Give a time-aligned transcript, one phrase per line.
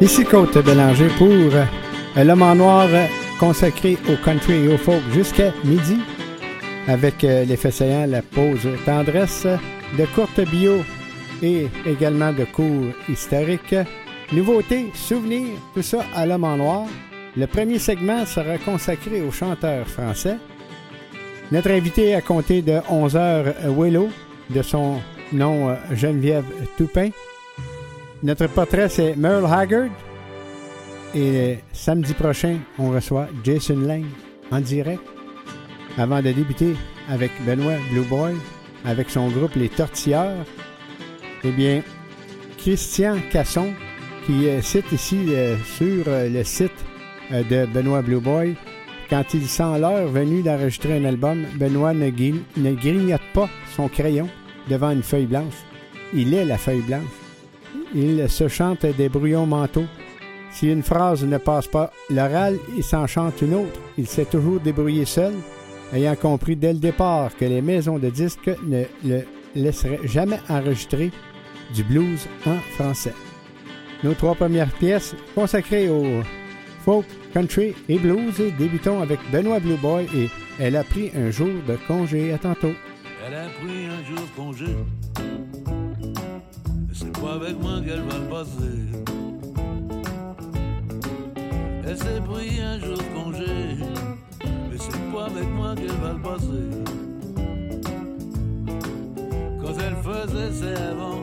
[0.00, 3.06] Ici Côte Bélanger pour euh, L'homme en noir euh,
[3.38, 5.98] consacré au country et au folk jusqu'à midi
[6.88, 9.46] avec euh, l'effet saillant, la pause tendresse,
[9.96, 10.82] de courtes bio
[11.42, 13.76] et également de cours historiques.
[14.32, 16.86] Nouveautés, souvenirs, tout ça à l'homme en noir.
[17.36, 20.36] Le premier segment sera consacré au chanteur français.
[21.52, 24.08] Notre invité à compter de 11h, Willow,
[24.50, 25.00] de son
[25.32, 26.44] nom Geneviève
[26.76, 27.10] Toupin.
[28.24, 29.90] Notre portrait, c'est Merle Haggard.
[31.14, 34.06] Et samedi prochain, on reçoit Jason Lang
[34.50, 35.02] en direct.
[35.98, 36.74] Avant de débuter
[37.10, 38.32] avec Benoît Blue Boy,
[38.86, 40.46] avec son groupe Les Tortilleurs,
[41.44, 41.82] eh bien,
[42.56, 43.68] Christian Casson,
[44.24, 46.72] qui euh, cite ici euh, sur euh, le site
[47.30, 48.54] de Benoît Blue Boy,
[49.10, 54.30] quand il sent l'heure venue d'enregistrer un album, Benoît ne, ne grignote pas son crayon
[54.70, 55.60] devant une feuille blanche.
[56.14, 57.23] Il est la feuille blanche.
[57.94, 59.86] Il se chante des brouillons mentaux.
[60.50, 63.80] Si une phrase ne passe pas l'oral, il s'en chante une autre.
[63.98, 65.32] Il s'est toujours débrouillé seul,
[65.92, 69.22] ayant compris dès le départ que les maisons de disques ne le
[69.54, 71.12] laisseraient jamais enregistrer
[71.74, 73.14] du blues en français.
[74.02, 76.22] Nos trois premières pièces consacrées au
[76.84, 78.42] folk, country et blues.
[78.58, 80.28] Débutons avec Benoît Blue Boy et
[80.58, 82.32] Elle a pris un jour de congé.
[82.32, 82.74] À tantôt.
[83.26, 84.66] Elle a pris un jour de congé
[87.20, 88.78] pas avec moi qu'elle va le passer.
[91.86, 93.76] Elle s'est pris un jour de congé,
[94.42, 96.68] mais c'est pas avec moi qu'elle va le passer.
[99.60, 101.22] Quand elle faisait ses avant,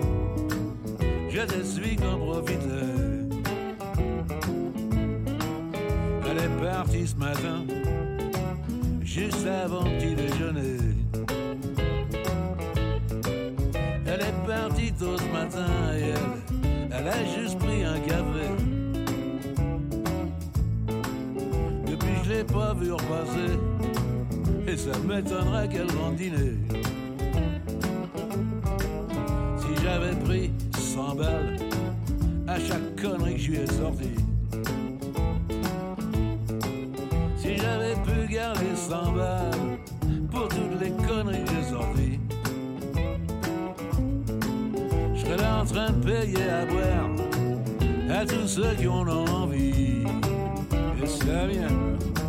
[1.30, 2.92] je suis qu'en profitait.
[6.30, 7.66] Elle est partie ce matin,
[9.02, 10.91] juste avant petit déjeuner.
[14.90, 15.68] Tôt ce matin
[16.92, 18.48] elle, a juste pris un café.
[21.86, 23.60] Depuis je l'ai pas vu repasser
[24.68, 26.54] et ça m'étonnerait qu'elle dîner.
[29.60, 31.58] Si j'avais pris 100 balles
[32.48, 34.10] à chaque connerie que je lui ai sorti.
[37.38, 39.80] Si j'avais pu garder 100 balles
[40.32, 42.31] pour toutes les conneries que j'ai sorties.
[45.40, 47.10] En train de payer à boire
[48.10, 50.04] à tous ceux qui ont envie.
[51.02, 52.21] Et ça vient.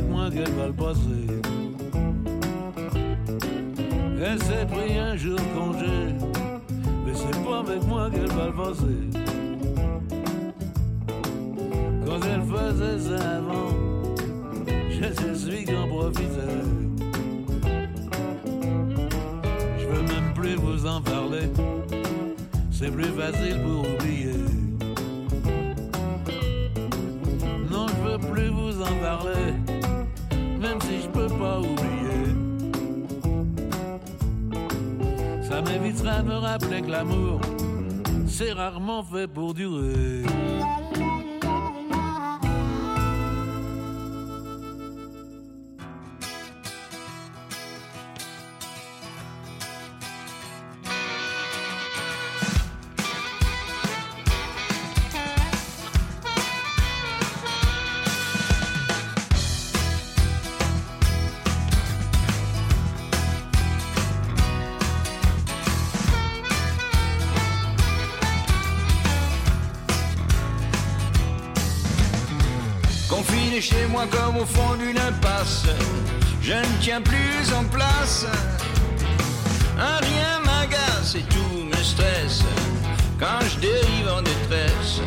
[0.00, 1.26] Qu'elle va le passer.
[4.24, 6.14] Elle s'est pris un jour congé,
[7.04, 9.20] mais c'est pas avec moi qu'elle va le passer.
[12.06, 13.72] Quand elle faisait ça avant,
[14.88, 16.62] je suis qu'en profitait.
[19.78, 21.50] Je veux même plus vous en parler,
[22.70, 24.51] c'est plus facile pour oublier.
[36.00, 37.40] De me rappeler que l'amour,
[38.26, 40.24] c'est rarement fait pour durer.
[74.10, 75.66] Comme au fond d'une impasse.
[76.42, 78.26] Je ne tiens plus en place.
[79.78, 82.42] Un rien m'agace et tout me stresse
[83.20, 85.00] quand je dérive en détresse.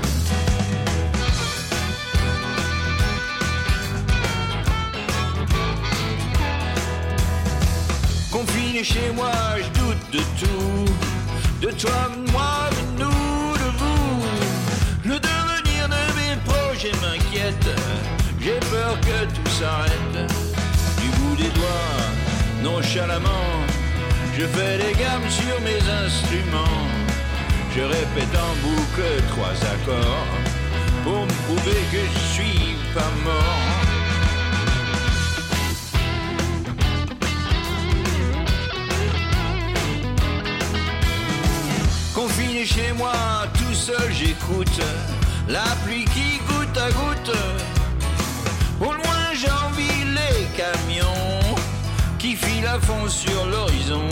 [8.31, 10.85] Confiné chez moi, je doute de tout,
[11.61, 14.23] de toi, de moi, de nous, de vous.
[15.03, 18.24] Le devenir de mes projets m'inquiète.
[18.45, 20.17] J'ai peur que tout s'arrête
[21.01, 23.49] du bout des doigts, nonchalamment.
[24.37, 26.85] Je fais des gammes sur mes instruments.
[27.75, 30.37] Je répète en boucle trois accords
[31.03, 33.65] pour me prouver que je suis pas mort.
[42.13, 43.13] Confiné chez moi,
[43.55, 44.81] tout seul j'écoute
[45.49, 47.35] la pluie qui goutte à goutte.
[52.17, 54.09] Qui filent à fond sur l'horizon.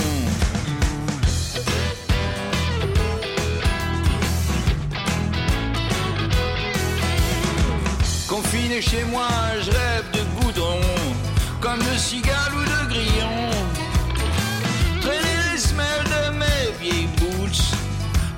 [8.27, 9.27] Confiné chez moi,
[9.62, 10.81] je rêve de goudron,
[11.60, 13.50] comme de cigale ou de grillon.
[15.01, 17.63] Traîner les semelles de mes vieilles boots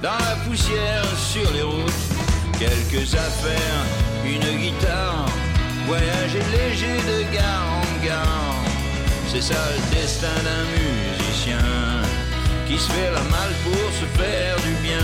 [0.02, 2.04] dans la poussière sur les routes.
[2.58, 3.84] Quelques affaires,
[4.26, 5.26] une guitare,
[5.86, 7.85] voyager léger de gare
[9.28, 11.58] C'est ça le destin d'un musicien
[12.68, 14.98] qui se fait la malle pour se faire du bien.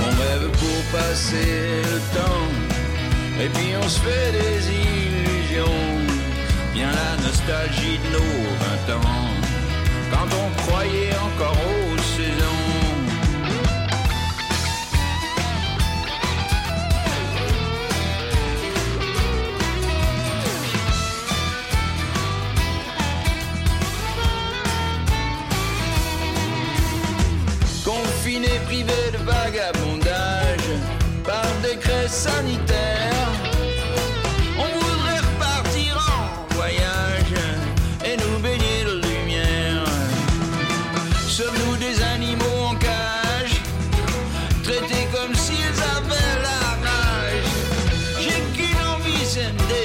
[0.00, 2.50] On rêve pour passer le temps,
[3.40, 6.01] et puis on se fait des illusions.
[7.44, 9.00] Nostalgie de nos 20 ans,
[10.12, 12.61] quand on croyait encore aux saisons.
[49.36, 49.81] Envie,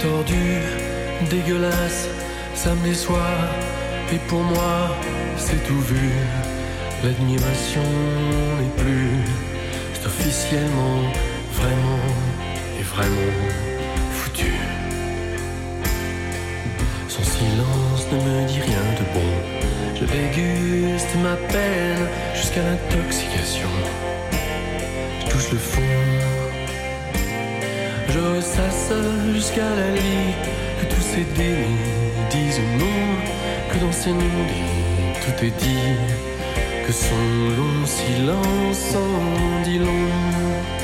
[0.00, 0.60] tordu,
[1.28, 2.08] dégueulasse,
[2.54, 3.38] ça me déçoit.
[4.12, 4.96] Et pour moi,
[5.36, 6.10] c'est tout vu.
[7.04, 7.88] L'admiration
[8.60, 9.10] n'est plus,
[9.94, 11.02] c'est officiellement,
[11.54, 12.06] vraiment
[12.78, 13.38] et vraiment
[14.12, 14.52] foutu.
[17.08, 19.30] Son silence ne me dit rien de bon.
[19.94, 23.68] Je déguste ma peine jusqu'à l'intoxication.
[28.12, 28.92] Je ressasse
[29.34, 30.34] jusqu'à la lit
[30.80, 31.76] que tous ces dénis
[32.30, 33.02] disent non,
[33.70, 35.94] que dans ces tout est dit,
[36.86, 37.14] que son
[37.58, 40.79] long silence en dit long.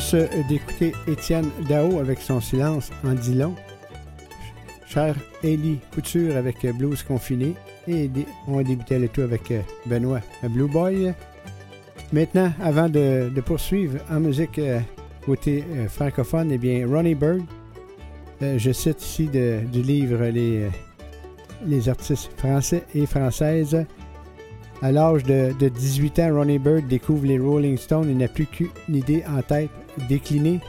[0.00, 3.54] Juste euh, d'écouter Étienne Dao avec son silence en dit long.
[4.86, 5.14] Cher
[5.44, 7.54] Ellie Couture avec euh, Blues Confiné.
[7.86, 8.08] Et
[8.48, 11.12] on a débuté le tout avec euh, Benoît Blue Boy.
[12.14, 14.58] Maintenant, avant de, poursuivre en musique
[15.24, 17.42] côté francophone, eh bien, Ronnie Bird.
[18.40, 20.68] je cite ici du livre les,
[21.66, 23.86] les artistes français et françaises
[24.82, 28.68] à l'âge de, 18 ans, Ronnie Bird découvre les Rolling Stones et n'a plus qu'une
[28.88, 29.70] idée en tête,
[30.08, 30.60] décliner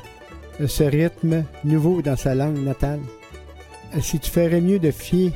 [0.65, 2.99] ce rythme nouveau dans sa langue natale.
[4.01, 5.31] Si tu ferais mieux de fier,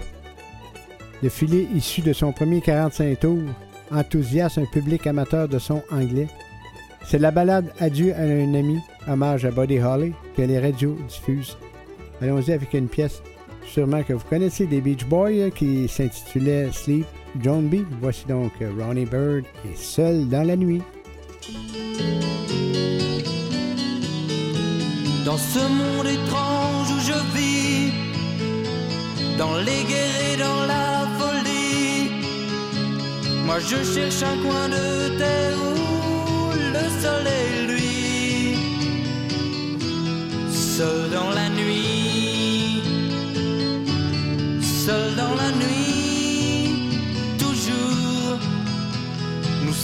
[1.24, 3.44] de filer issu de son premier 45 tours,
[3.92, 6.28] enthousiaste un public amateur de son anglais.
[7.06, 11.58] C'est la balade Adieu à un ami, hommage à Buddy Holly, que les radios diffusent.
[12.22, 13.22] Allons-y avec une pièce
[13.68, 17.06] sûrement que vous connaissez des Beach Boys qui s'intitulait Sleep
[17.42, 17.84] John B.
[18.02, 20.82] Voici donc Ronnie Bird et Seul dans la nuit.
[25.26, 27.92] Dans ce monde étrange où je vis,
[29.38, 32.12] dans les guerres et dans la folie,
[33.46, 38.56] moi je cherche un coin de terre où le soleil lui,
[40.52, 42.35] seul dans la nuit,
[44.86, 45.86] seul dans la nuit.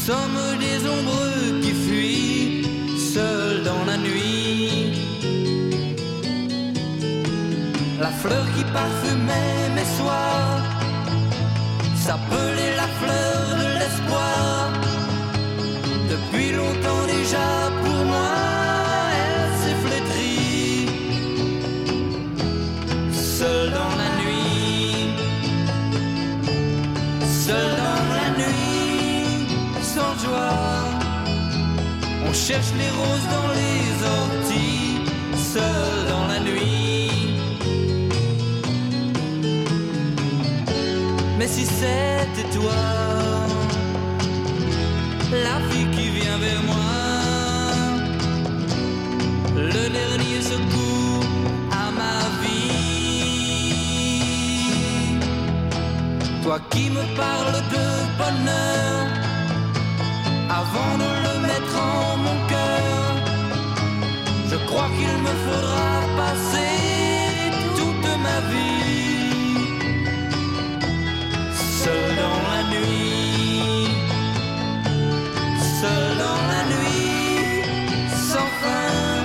[0.08, 4.93] sommes des ombreux qui fuient seuls dans la nuit.
[8.00, 10.60] La fleur qui parfumait mes soirs
[12.03, 14.72] s'appelait la fleur de l'espoir.
[16.13, 17.48] Depuis longtemps déjà
[17.81, 18.34] pour moi,
[32.48, 33.86] cherche les roses dans les
[34.20, 34.98] orties,
[35.54, 37.12] seul dans la nuit.
[41.38, 42.82] Mais si c'était toi,
[45.48, 46.94] la fille qui vient vers moi,
[49.56, 51.26] le dernier secours
[51.84, 52.82] à ma vie.
[56.44, 57.86] Toi qui me parles de
[58.22, 59.02] bonheur
[60.50, 61.41] avant de le
[61.75, 63.15] en mon cœur.
[64.51, 66.75] Je crois qu'il me faudra passer
[67.77, 68.72] toute ma vie
[71.84, 73.88] seul dans la nuit,
[75.81, 77.63] seul dans la nuit,
[78.29, 79.15] sans fin.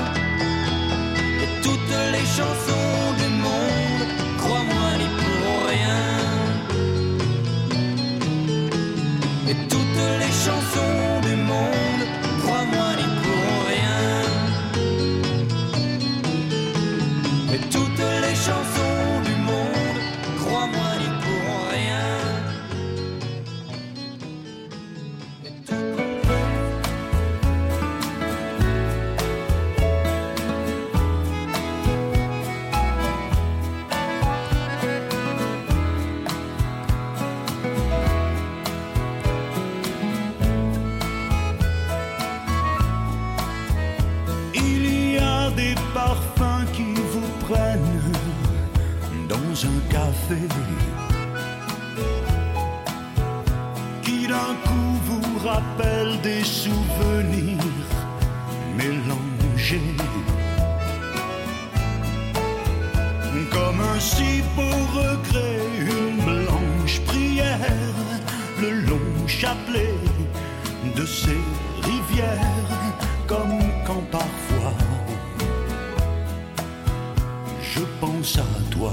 [1.43, 3.29] Et toutes les chansons du
[54.03, 57.63] qui d'un coup vous rappelle des souvenirs
[58.77, 59.81] mélangés?
[63.53, 67.59] Comme un si beau regret, une blanche prière,
[68.61, 69.95] le long chapelet
[70.97, 71.41] de ces
[71.83, 72.69] rivières,
[73.27, 74.73] comme quand parfois
[77.63, 78.91] je pense à toi.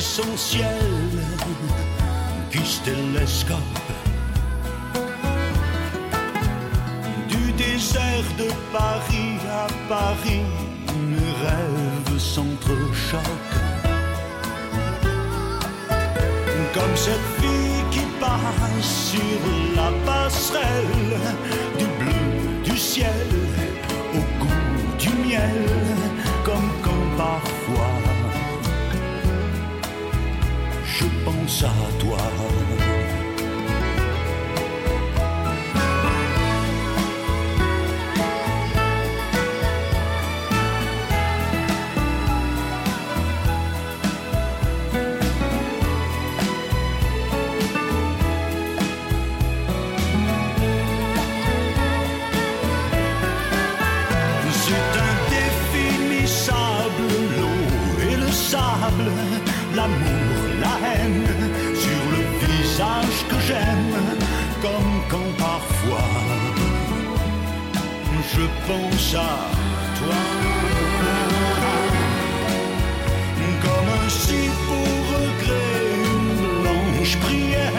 [0.00, 0.86] Essentiel
[2.50, 3.80] qui se télescope
[7.28, 10.46] du désert de Paris à Paris,
[11.10, 13.58] mes rêves s'entrechoquent.
[16.74, 19.42] Comme cette fille qui passe sur
[19.76, 21.16] la passerelle
[21.78, 22.24] du bleu
[22.64, 23.28] du ciel
[24.18, 25.66] au goût du miel,
[26.46, 27.99] comme quand parfois
[31.60, 31.66] Je
[54.94, 59.10] t'in définissable l'eau et le sable
[59.74, 60.19] l'amour.
[68.40, 69.36] Je pense à
[69.98, 70.20] toi.
[73.64, 74.42] Comme un si
[75.12, 75.80] regret,
[76.14, 77.72] une blanche prière,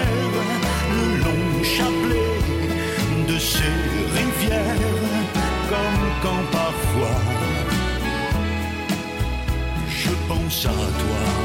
[0.96, 2.38] le long chapelet
[3.30, 3.78] de ces
[4.18, 5.06] rivières,
[5.72, 7.20] comme quand parfois
[9.88, 11.41] je pense à toi.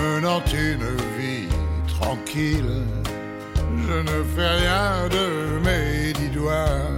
[0.00, 1.48] Menant une vie
[1.86, 2.84] tranquille.
[3.86, 6.90] Je ne fais rien de mes dix doigts.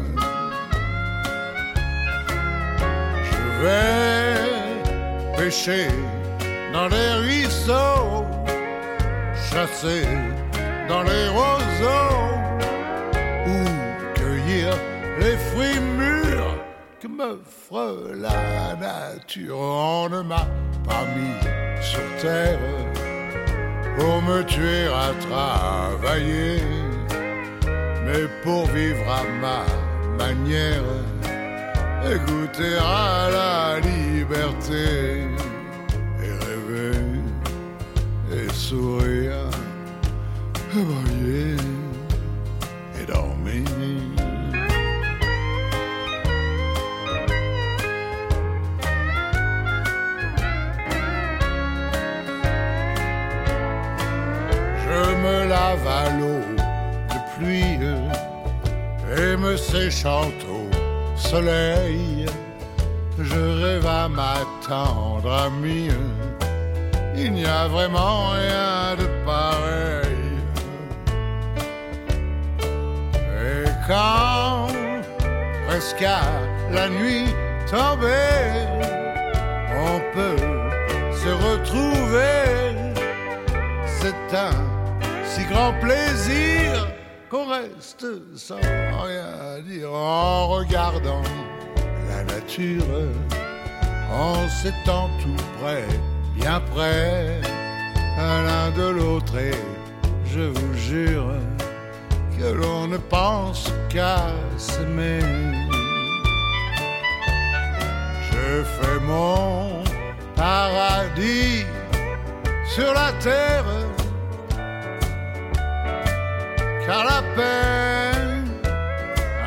[3.30, 4.34] Je vais
[5.36, 5.88] pêcher
[6.72, 8.26] dans les ruisseaux,
[9.50, 10.06] chasser
[10.88, 12.24] dans les roseaux,
[13.46, 13.58] ou
[14.14, 14.74] cueillir
[15.20, 16.56] les fruits mûrs
[17.00, 20.08] que m'offre la nature.
[20.10, 20.46] Ne m'a
[20.86, 22.58] pas mis sur terre
[23.96, 26.62] pour me tuer à travailler,
[28.04, 29.64] mais pour vivre à ma
[30.18, 30.82] manière
[32.06, 35.24] et goûter à la liberté
[36.22, 36.98] et rêver
[38.32, 39.48] et sourire
[40.76, 41.53] et briller
[60.04, 62.26] séchant au soleil.
[63.18, 64.36] Je rêve à ma
[64.66, 65.88] tendre amie.
[67.16, 70.32] Il n'y a vraiment rien de pareil.
[73.46, 74.68] Et quand,
[75.68, 76.22] presque à
[76.72, 77.28] la nuit
[77.70, 78.66] tombée,
[79.86, 80.42] on peut
[81.22, 82.74] se retrouver,
[84.00, 84.56] c'est un
[85.24, 86.93] si grand plaisir
[87.34, 91.22] qu'on reste sans rien dire en regardant
[92.08, 92.84] la nature,
[94.12, 95.84] en s'étant tout près,
[96.36, 97.40] bien près,
[98.16, 99.58] l'un de l'autre et
[100.32, 101.32] je vous jure
[102.38, 105.18] que l'on ne pense qu'à s'aimer.
[108.30, 109.82] Je fais mon
[110.36, 111.64] paradis
[112.76, 113.64] sur la terre
[116.86, 118.18] car la paix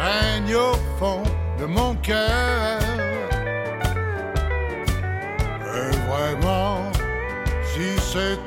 [0.02, 1.24] règne au fond
[1.60, 2.80] de mon cœur.
[5.76, 6.92] Et vraiment,
[7.72, 8.47] si c'était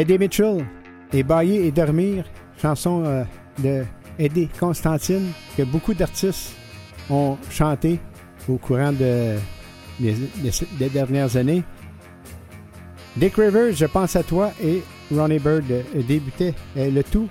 [0.00, 0.64] Eddie Mitchell
[1.12, 2.24] et Bailler et dormir,
[2.62, 3.22] chanson euh,
[3.58, 3.84] de
[4.18, 6.54] Eddie Constantine que beaucoup d'artistes
[7.10, 8.00] ont chanté
[8.48, 9.36] au courant de,
[9.98, 11.62] des, dernières années.
[13.14, 14.82] Dick Rivers, je pense à toi et
[15.14, 17.28] Ronnie Bird euh, débutaient euh, le tout.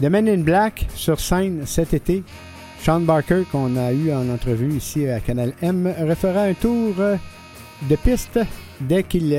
[0.00, 2.22] The Men in Black sur scène cet été.
[2.80, 6.94] Sean Barker, qu'on a eu en entrevue ici à Canal M, refera un tour
[7.82, 8.40] de piste
[8.80, 9.36] dès qu'il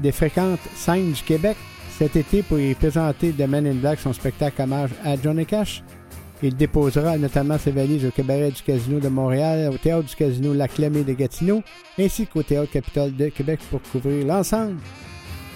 [0.00, 1.56] défréquente scène du Québec
[1.98, 5.82] cet été pour y présenter The Men in Black, son spectacle hommage à Johnny Cash.
[6.42, 10.52] Il déposera notamment ses valises au cabaret du Casino de Montréal, au théâtre du Casino
[10.52, 11.62] La Clamée de Gatineau,
[11.98, 14.76] ainsi qu'au théâtre Capitole de Québec pour couvrir l'ensemble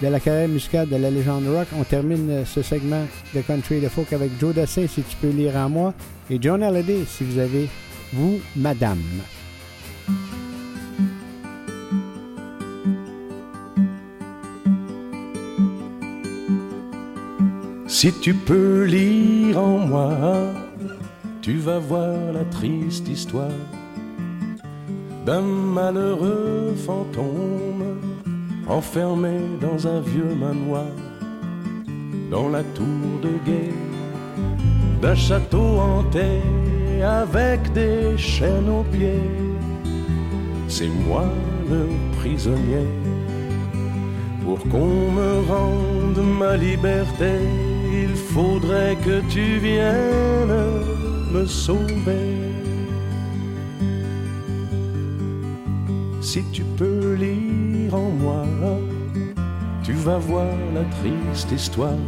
[0.00, 1.66] de la carrière musicale de la légende rock.
[1.76, 5.30] On termine ce segment de country et de folk avec Joe Dassin, si tu peux
[5.30, 5.94] lire en moi,
[6.30, 7.68] et John Halliday, si vous avez,
[8.12, 9.02] vous, madame.
[17.88, 20.10] Si tu peux lire en moi,
[21.40, 23.64] tu vas voir la triste histoire
[25.24, 27.98] d'un malheureux fantôme
[28.68, 30.92] enfermé dans un vieux manoir,
[32.30, 33.72] dans la tour de guet
[35.00, 36.42] d'un château hanté
[37.02, 39.30] avec des chaînes aux pieds.
[40.68, 41.24] C'est moi
[41.70, 41.86] le
[42.18, 42.86] prisonnier.
[44.44, 47.36] Pour qu'on me rende ma liberté,
[48.04, 50.58] il faudrait que tu viennes
[51.32, 52.34] me sauver.
[56.20, 58.44] Si tu peux lire en moi,
[59.82, 62.06] tu vas voir la triste histoire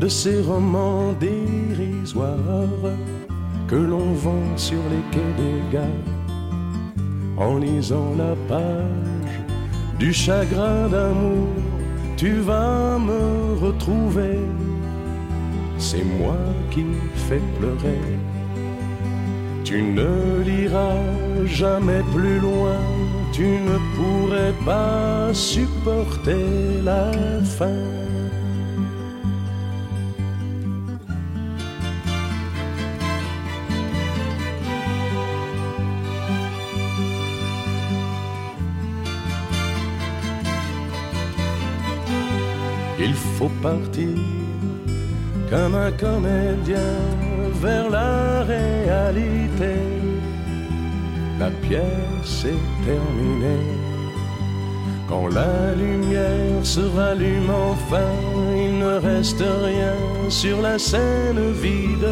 [0.00, 2.96] de ces romans dérisoires
[3.68, 6.12] que l'on vend sur les quais des gares
[7.38, 9.36] en lisant la page
[9.98, 11.48] du chagrin d'amour,
[12.16, 13.54] tu vas me
[15.78, 16.36] C'est moi
[16.70, 16.84] qui
[17.28, 18.00] fais pleurer.
[19.64, 21.02] Tu ne liras
[21.46, 22.78] jamais plus loin,
[23.32, 27.10] tu ne pourrais pas supporter la
[27.58, 28.01] fin.
[45.50, 46.92] Comme un comédien
[47.60, 49.74] vers la réalité.
[51.38, 53.66] La pièce est terminée.
[55.08, 58.12] Quand la lumière se rallume enfin,
[58.56, 59.94] il ne reste rien
[60.28, 62.08] sur la scène vide.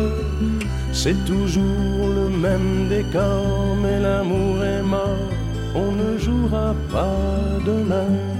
[0.92, 5.30] C'est toujours le même décor, mais l'amour est mort.
[5.74, 8.39] On ne jouera pas demain.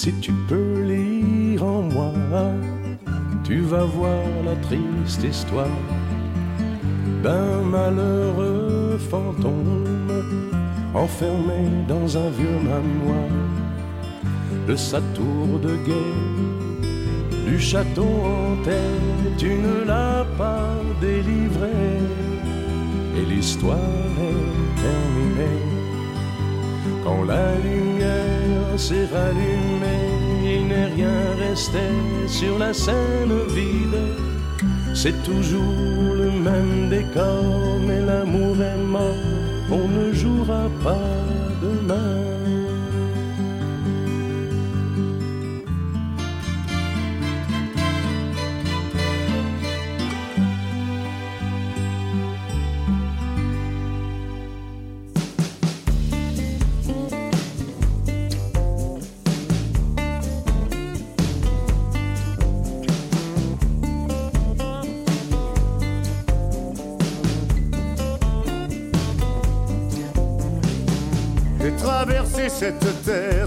[0.00, 2.12] Si tu peux lire en moi,
[3.42, 5.66] tu vas voir la triste histoire
[7.24, 10.22] d'un malheureux fantôme
[10.94, 13.28] enfermé dans un vieux manoir
[14.68, 16.14] de sa tour de guet,
[17.48, 18.80] du château hanté,
[19.36, 21.74] tu ne l'as pas délivré
[23.16, 25.77] et l'histoire est terminée.
[27.04, 30.08] Quand la lumière s'est rallumée,
[30.44, 31.86] il n'est rien resté
[32.26, 33.98] sur la scène vide.
[34.94, 39.14] C'est toujours le même décor, mais l'amour est mort,
[39.70, 41.14] on ne jouera pas
[41.62, 42.37] demain.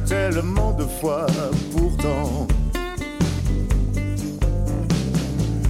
[0.06, 1.28] Tellement de fois
[1.76, 2.48] pourtant.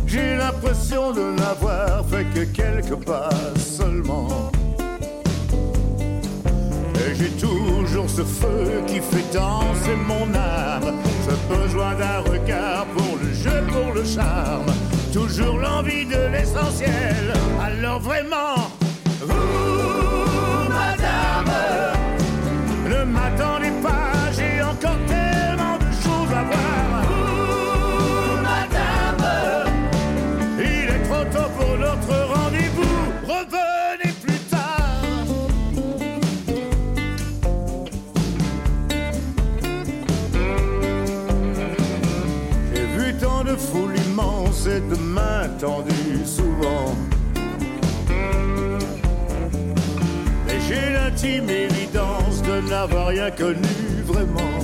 [0.07, 4.51] J'ai l'impression de n'avoir fait que quelques pas seulement.
[6.95, 10.93] Et j'ai toujours ce feu qui fait danser mon âme.
[11.27, 14.71] Ce besoin d'un regard pour le jeu, pour le charme.
[15.13, 17.33] Toujours l'envie de l'essentiel.
[17.61, 18.69] Alors vraiment,
[52.89, 54.59] rien connu vraiment.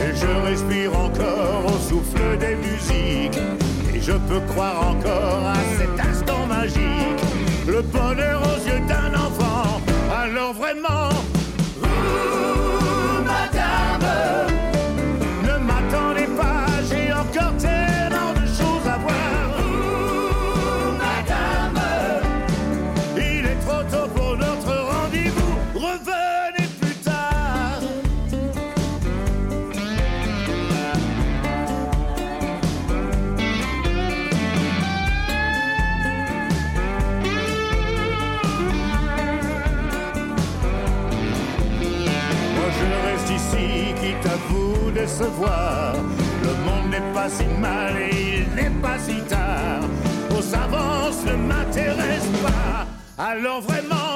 [0.00, 3.38] Et je respire encore au souffle des musiques.
[3.94, 7.20] Et je peux croire encore à cet instant magique.
[7.66, 8.43] Le bonheur
[45.40, 49.82] Le monde n'est pas si mal et il n'est pas si tard.
[50.30, 52.86] Aux avances ne m'intéresse pas.
[53.18, 54.13] Alors vraiment.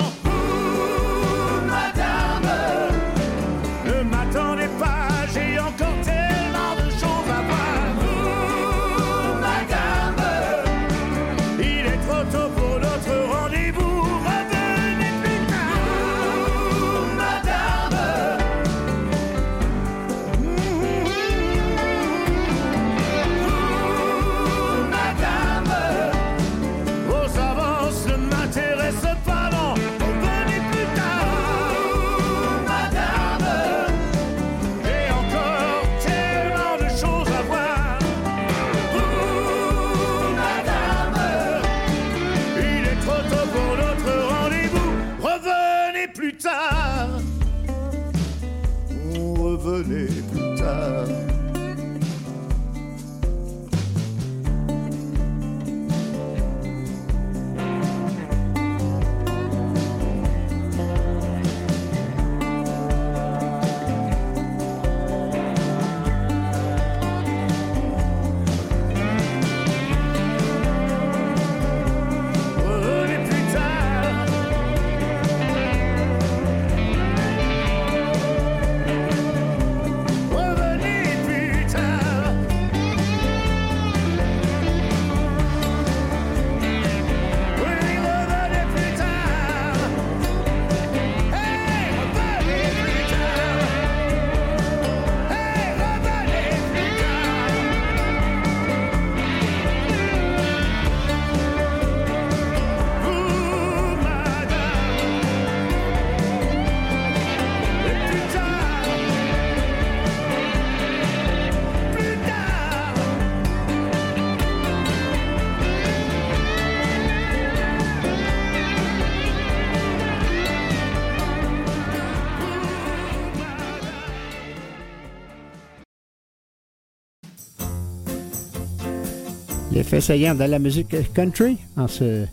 [129.70, 132.24] Les faits de la musique country en ce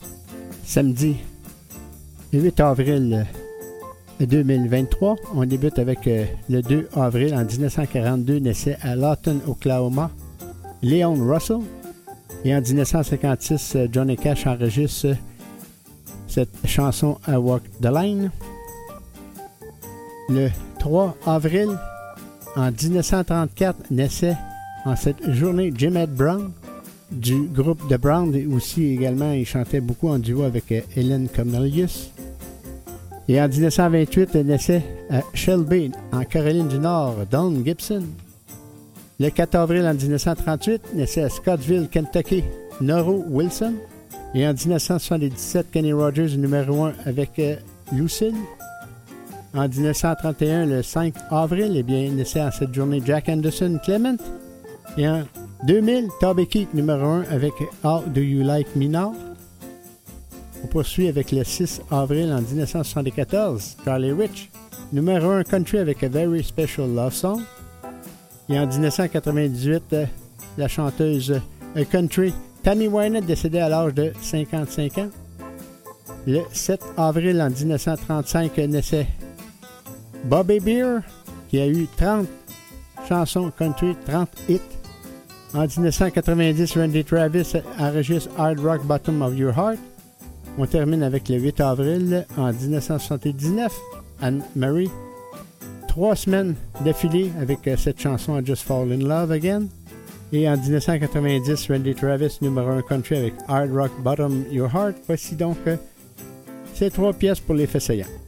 [0.64, 1.18] samedi
[2.32, 3.26] 8 avril
[4.20, 5.16] 2023.
[5.36, 10.12] On débute avec euh, le 2 avril en 1942, naissait à Lawton, Oklahoma,
[10.82, 11.60] Leon Russell.
[12.46, 15.16] Et en 1956, euh, Johnny Cash enregistre euh,
[16.28, 18.32] cette chanson à Walk the Line.
[20.30, 21.70] Le 3 avril
[22.56, 24.38] en 1934, naissait
[24.86, 26.52] en cette journée Jim Ed Brown
[27.12, 31.28] du groupe The Brown et aussi également il chantait beaucoup en duo avec euh, Helen
[31.30, 32.12] Cornelius.
[33.28, 38.04] Et en 1928 naissait à Shelby en Caroline du Nord Don Gibson.
[39.20, 42.44] Le 4 avril en 1938 naissait à Scottsville, Kentucky
[42.82, 43.76] Noro Wilson.
[44.34, 47.56] Et en 1977 Kenny Rogers numéro 1 avec euh,
[47.94, 48.36] Lucille.
[49.56, 54.18] En 1931, le 5 avril, eh bien, naissait en cette journée Jack Anderson Clement.
[54.98, 55.24] Et en
[55.64, 59.14] 2000, Toby Keith numéro 1 avec How Do You Like Me Now?
[60.64, 64.52] On poursuit avec le 6 avril en 1974, Charlie Rich,
[64.92, 67.42] numéro 1 country avec A Very Special Love Song.
[68.50, 70.06] Et en 1998, euh,
[70.58, 71.42] la chanteuse
[71.78, 75.10] euh, country Tammy Wynette décédée à l'âge de 55 ans.
[76.28, 79.08] Le 7 avril en 1935 euh, naissait
[80.26, 81.00] Bobby Beer,
[81.50, 82.28] qui a eu 30
[83.08, 84.75] chansons country, 30 hits.
[85.56, 89.80] En 1990, Randy Travis enregistre Hard Rock Bottom of Your Heart.
[90.58, 93.74] On termine avec le 8 avril en 1979,
[94.22, 94.92] Anne-Marie.
[95.88, 99.68] Trois semaines d'affilée avec euh, cette chanson Just Fall in Love Again.
[100.34, 104.98] Et en 1990, Randy Travis, numéro 1 country avec Hard Rock Bottom Your Heart.
[105.08, 105.78] Voici donc euh,
[106.74, 108.08] ces trois pièces pour les fessayants.
[108.08, 108.25] I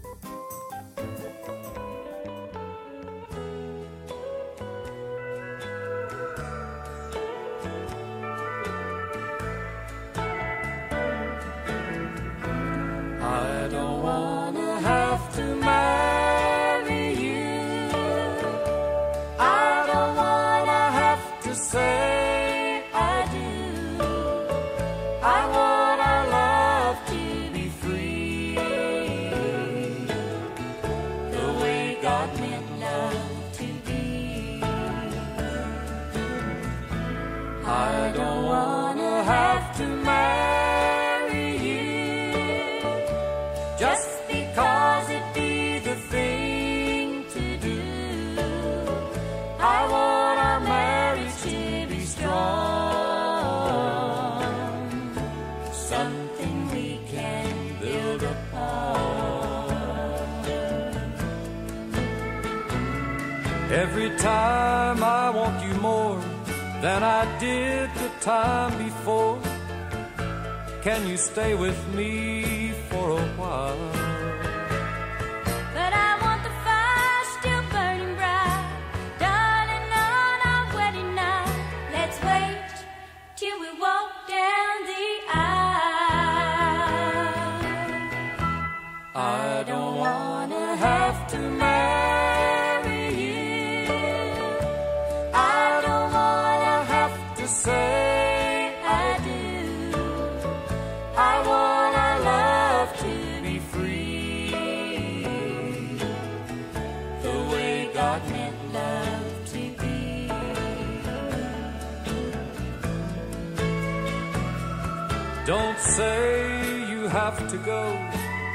[115.79, 117.91] Say you have to go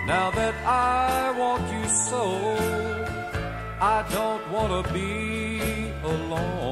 [0.07, 2.25] now that I want you so.
[3.81, 6.72] I don't want to be alone.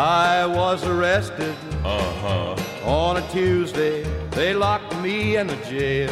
[0.00, 1.54] I was arrested.
[1.84, 2.56] Uh huh.
[2.86, 6.10] On a Tuesday, they locked me in the jail.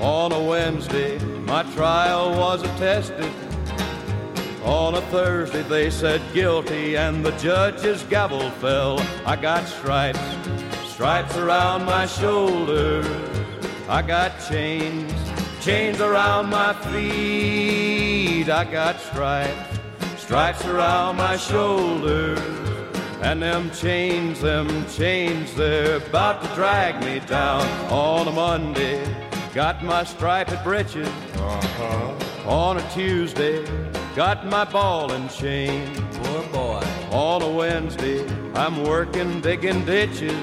[0.00, 3.32] On a Wednesday, my trial was attested.
[4.64, 8.98] On a Thursday, they said guilty, and the judge's gavel fell.
[9.24, 10.18] I got stripes,
[10.86, 13.06] stripes around my shoulders.
[13.88, 15.12] I got chains,
[15.60, 18.48] chains around my feet.
[18.50, 19.69] I got stripes,
[20.30, 22.38] stripes around my shoulders.
[23.20, 29.04] And them chains, them chains, they're about to drag me down on a Monday.
[29.52, 31.08] Got my striped breeches.
[31.34, 32.48] Uh-huh.
[32.48, 33.64] On a Tuesday,
[34.14, 35.92] got my ball and chain.
[36.22, 36.84] Poor boy.
[37.10, 40.38] On a Wednesday, I'm working digging ditches.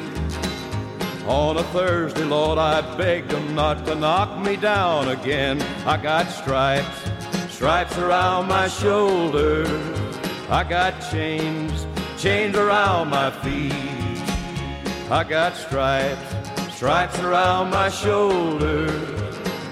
[1.28, 5.62] On a Thursday, Lord, I begged them not to knock me down again.
[5.86, 7.07] I got stripes,
[7.58, 9.68] stripes around my shoulders.
[10.48, 13.74] I got chains, chains around my feet.
[15.10, 16.36] I got stripes,
[16.76, 18.92] stripes around my shoulders.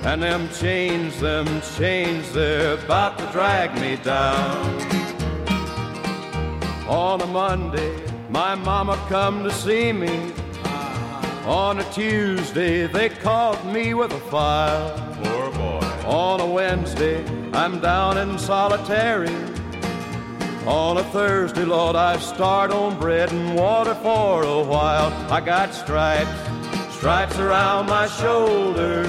[0.03, 1.45] And them chains, them
[1.77, 4.81] chains, they're about to drag me down.
[6.87, 10.33] On a Monday, my mama come to see me.
[11.45, 15.04] On a Tuesday, they caught me with a file.
[16.05, 19.33] On a Wednesday, I'm down in solitary.
[20.67, 25.11] On a Thursday, Lord, I start on bread and water for a while.
[25.31, 26.29] I got stripes,
[26.95, 29.07] stripes around my shoulders.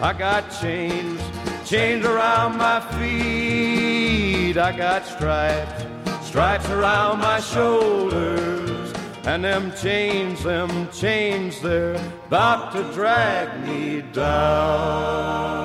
[0.00, 1.20] I got chains,
[1.64, 4.56] chains around my feet.
[4.56, 5.84] I got stripes,
[6.26, 8.57] stripes around my shoulders.
[9.28, 11.96] And them chains, them chains, they're
[12.28, 15.58] about to drag me down.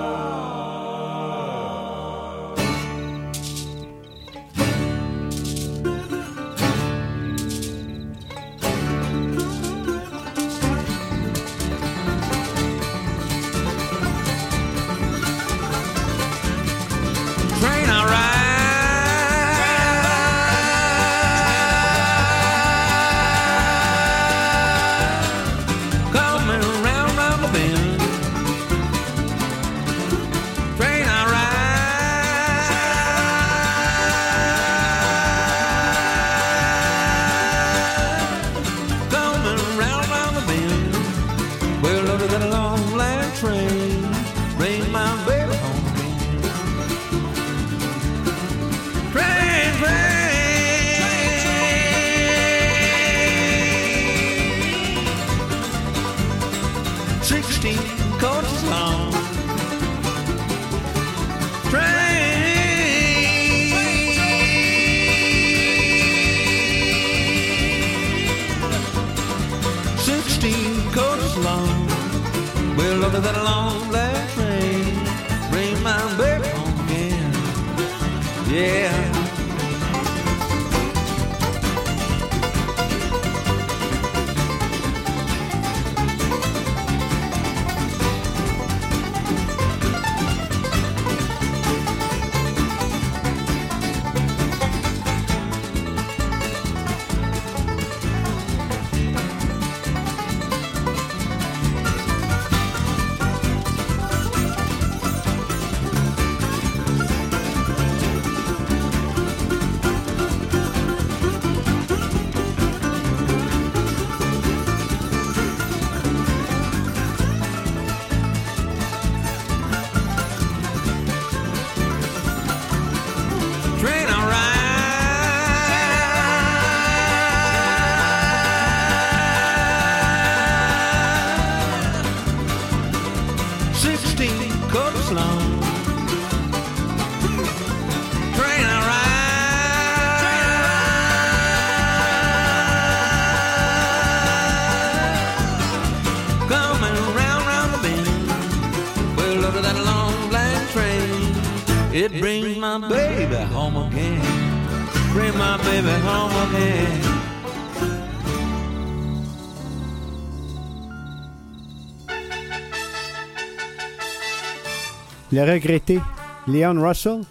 [165.34, 166.00] Le regretté
[166.48, 167.22] Leon Russell,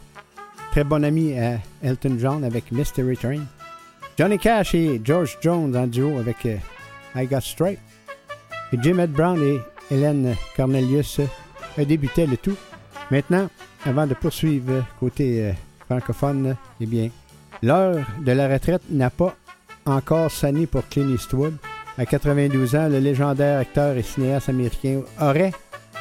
[0.73, 3.43] très bon ami à Elton John avec Mystery Train.
[4.19, 6.57] Johnny Cash et George Jones en duo avec euh,
[7.15, 7.79] I Got Straight.
[8.73, 9.61] Et Jim Ed Brown et
[9.95, 12.57] Hélène Cornelius euh, débutaient le tout.
[13.13, 13.49] Maintenant,
[13.87, 15.53] avant de poursuivre côté euh,
[15.87, 17.09] francophone, eh bien,
[17.63, 19.37] l'heure de la retraite n'a pas
[19.87, 21.55] encore sonné pour Clint Eastwood.
[21.97, 25.53] À 92 ans, le légendaire acteur et cinéaste américain aurait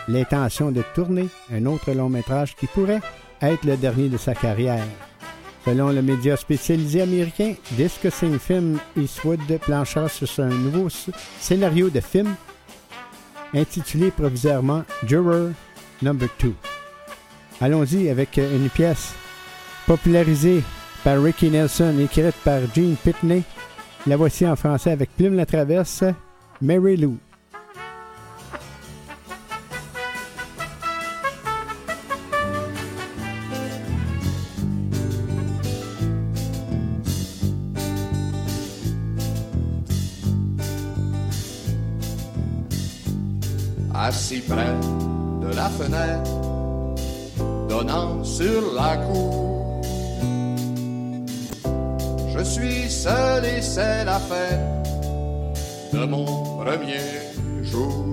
[0.08, 3.02] l'intention de tourner un autre long métrage qui pourrait
[3.42, 4.86] être le dernier de sa carrière.
[5.66, 10.88] Selon le média spécialisé américain, Disque Film Eastwood planchera sur un nouveau
[11.40, 12.34] scénario de film
[13.54, 15.50] intitulé provisoirement Juror
[16.02, 16.54] Number 2.
[17.60, 19.14] Allons-y avec une pièce
[19.86, 20.64] popularisée
[21.04, 23.44] par Ricky Nelson, écrite par Gene Pitney.
[24.08, 26.04] La voici en français avec Plume la Traverse,
[26.60, 27.18] Mary Lou.
[44.32, 44.74] Assis près
[45.42, 46.32] de la fenêtre
[47.68, 49.82] donnant sur la cour.
[52.34, 54.60] Je suis seul et c'est la fête
[55.94, 56.26] de mon
[56.64, 57.08] premier
[57.62, 58.06] jour.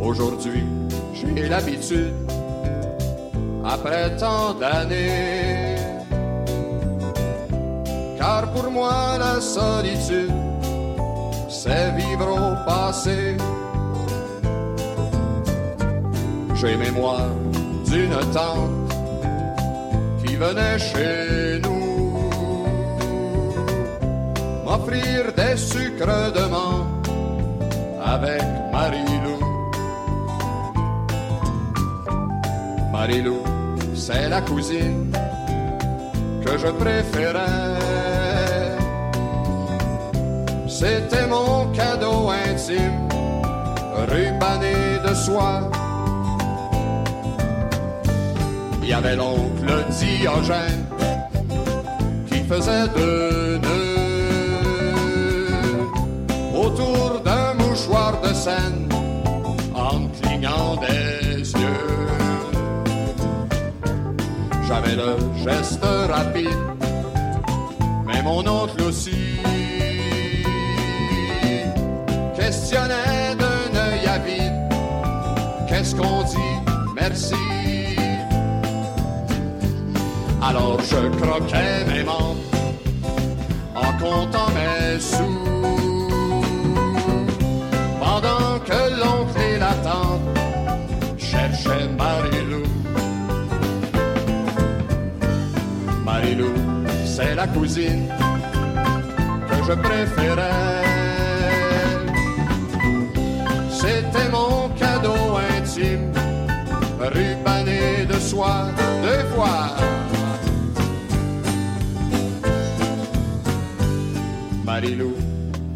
[0.00, 0.64] Aujourd'hui,
[1.14, 2.14] j'ai l'habitude,
[3.64, 5.76] après tant d'années,
[8.18, 10.43] car pour moi la solitude
[11.64, 13.36] c'est vivre au passé.
[16.58, 17.30] J'ai mémoire
[17.90, 18.92] d'une tante
[20.20, 22.18] qui venait chez nous
[24.64, 27.10] m'offrir des sucres de menthe
[28.14, 28.42] avec.
[32.92, 33.42] Marilou,
[33.94, 35.10] c'est la cousine
[36.44, 37.73] que je préférais.
[40.76, 43.08] C'était mon cadeau intime,
[44.08, 45.70] rubané de soie.
[48.82, 50.84] Il y avait l'oncle Diogène
[52.26, 54.68] qui faisait deux nœuds
[56.52, 58.88] autour d'un mouchoir de Seine
[59.76, 61.86] en clignant des yeux.
[64.66, 66.58] J'avais le geste rapide,
[68.08, 69.33] mais mon oncle aussi
[77.08, 77.34] merci?
[80.42, 82.50] Alors je croquais mes membres
[83.74, 85.40] en comptant mes sous.
[88.04, 90.28] Pendant que l'oncle et la tante
[91.18, 92.66] cherchaient Marilou.
[96.04, 96.54] Marilou,
[97.04, 98.08] c'est la cousine
[99.48, 100.82] que je préférais.
[103.80, 105.22] C'était mon cadeau
[105.56, 106.12] intime,
[107.44, 108.66] de soie
[109.02, 109.76] deux fois.
[114.64, 115.14] Marilou,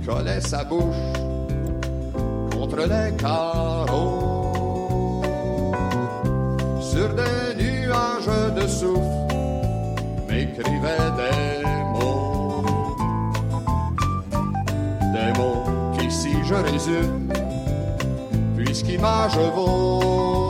[0.04, 0.96] collait sa bouche
[2.52, 5.22] contre les carreaux.
[6.80, 9.00] Sur des nuages de souffle,
[10.28, 12.64] m'écrivait des mots.
[15.12, 15.64] Des mots
[15.98, 17.28] qui, si je résume,
[18.56, 20.47] puisqu'image vaut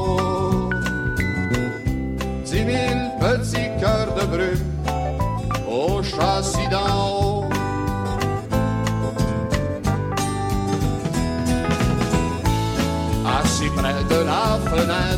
[2.69, 4.67] mille petits cœurs de brume
[5.67, 7.45] au châssis d'en haut.
[13.37, 15.18] Assis près de la fenêtre,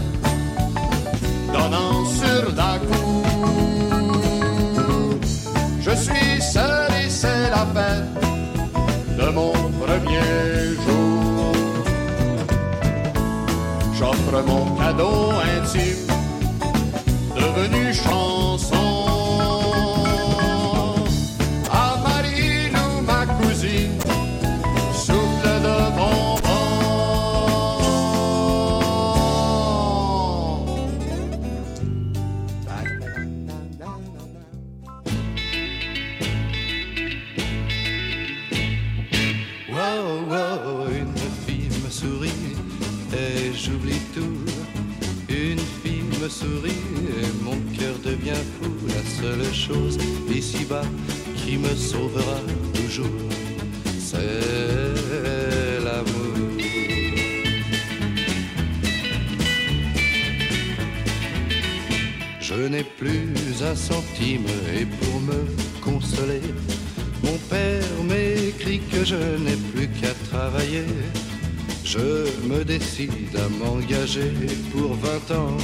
[73.06, 74.32] décide à m'engager
[74.72, 75.56] pour 20 ans,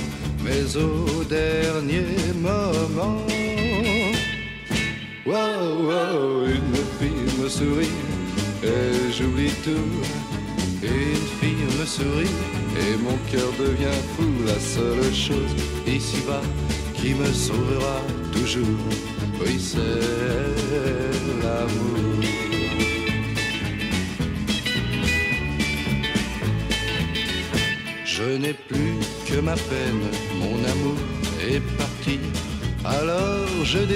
[0.44, 1.15] mais au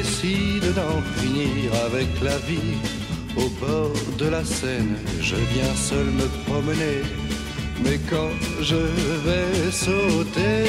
[0.03, 2.77] décide d'en finir avec la vie.
[3.37, 6.99] Au bord de la Seine, je viens seul me promener.
[7.85, 8.81] Mais quand je
[9.25, 10.61] vais sauter,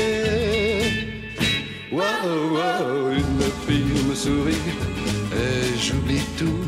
[1.92, 4.68] wow, wow, une fille me sourit
[5.46, 6.64] et j'oublie tout.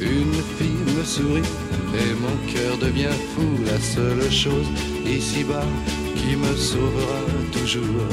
[0.00, 1.52] Une fille me sourit
[2.00, 3.48] et mon cœur devient fou.
[3.70, 4.68] La seule chose
[5.18, 5.70] ici-bas
[6.18, 7.20] qui me sauvera
[7.52, 8.12] toujours,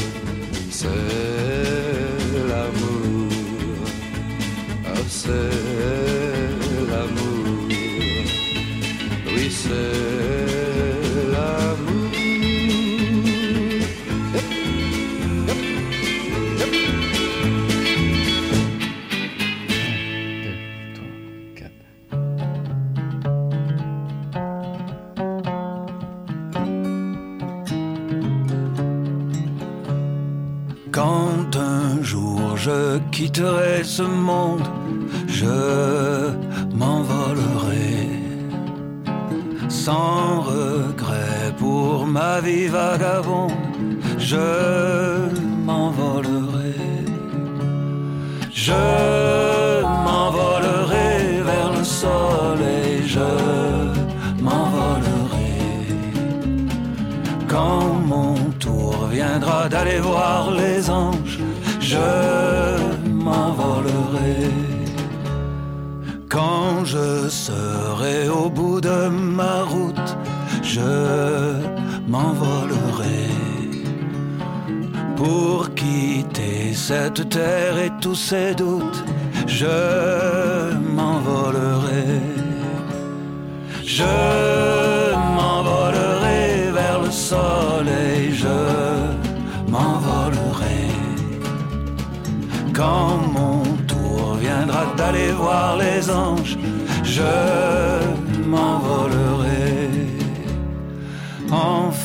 [0.69, 1.56] c'est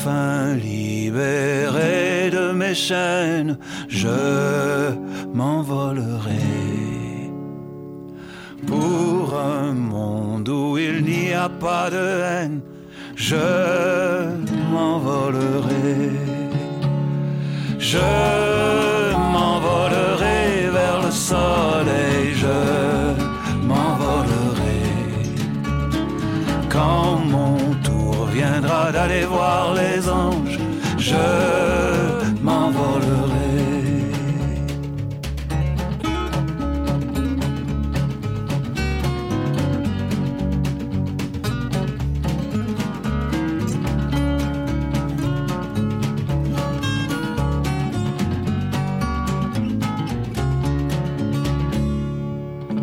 [0.04, 3.56] Libéré de mes chaînes,
[3.88, 4.90] je
[5.32, 7.30] m'envolerai.
[8.66, 12.62] Pour un monde où il n'y a pas de haine,
[13.14, 13.36] je
[14.72, 16.10] m'envolerai.
[17.78, 17.98] Je
[19.32, 24.82] m'envolerai vers le soleil, je m'envolerai.
[26.68, 27.21] Quand
[29.32, 30.58] voir les anges,
[30.98, 31.26] je
[32.42, 33.52] m'envolerai.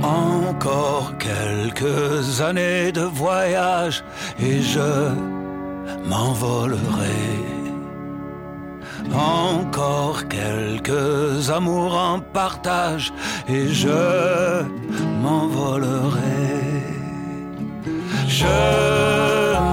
[0.01, 4.03] Encore quelques années de voyage
[4.41, 4.89] et je
[6.19, 7.21] m'envolerai.
[9.13, 13.13] Encore quelques amours en partage
[13.47, 14.01] et je
[15.23, 16.49] m'envolerai.
[18.41, 18.59] Je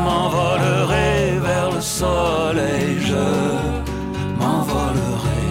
[0.05, 3.27] m'envolerai vers le soleil, je
[4.41, 5.47] m'envolerai.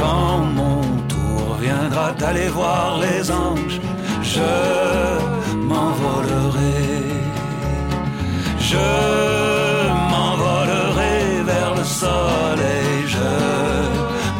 [0.00, 0.82] Quand mon
[1.12, 3.80] tour viendra d'aller voir les anges,
[4.34, 4.52] je
[5.68, 6.95] m'envolerai.
[8.76, 13.32] Je m'envolerai vers le soleil, je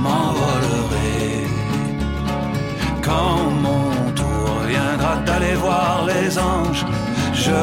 [0.05, 1.21] m'envolerai.
[3.03, 6.85] Quand mon tour viendra d'aller voir les anges,
[7.33, 7.63] je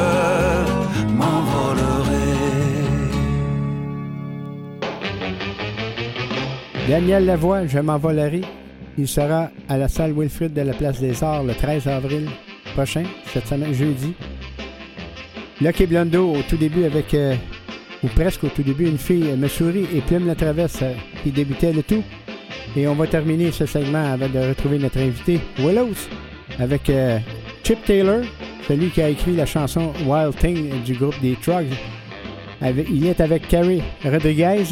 [1.18, 2.30] m'envolerai.
[6.88, 8.42] Daniel Lavoie, Je m'envolerai.
[8.96, 12.28] Il sera à la salle Wilfrid de la Place des Arts le 13 avril
[12.74, 14.14] prochain, cette semaine, jeudi.
[15.60, 17.34] Lucky Blondo, au tout début, avec, euh,
[18.02, 20.92] ou presque au tout début, une fille euh, me sourit et Plume la traverse euh,
[21.22, 22.02] qui débutait le tout.
[22.76, 25.94] Et on va terminer ce segment avant de retrouver notre invité, Willows,
[26.58, 26.90] avec
[27.62, 28.22] Chip Taylor,
[28.66, 31.72] celui qui a écrit la chanson Wild Thing du groupe des Trugs.
[32.90, 34.64] Il est avec Carrie Rodriguez,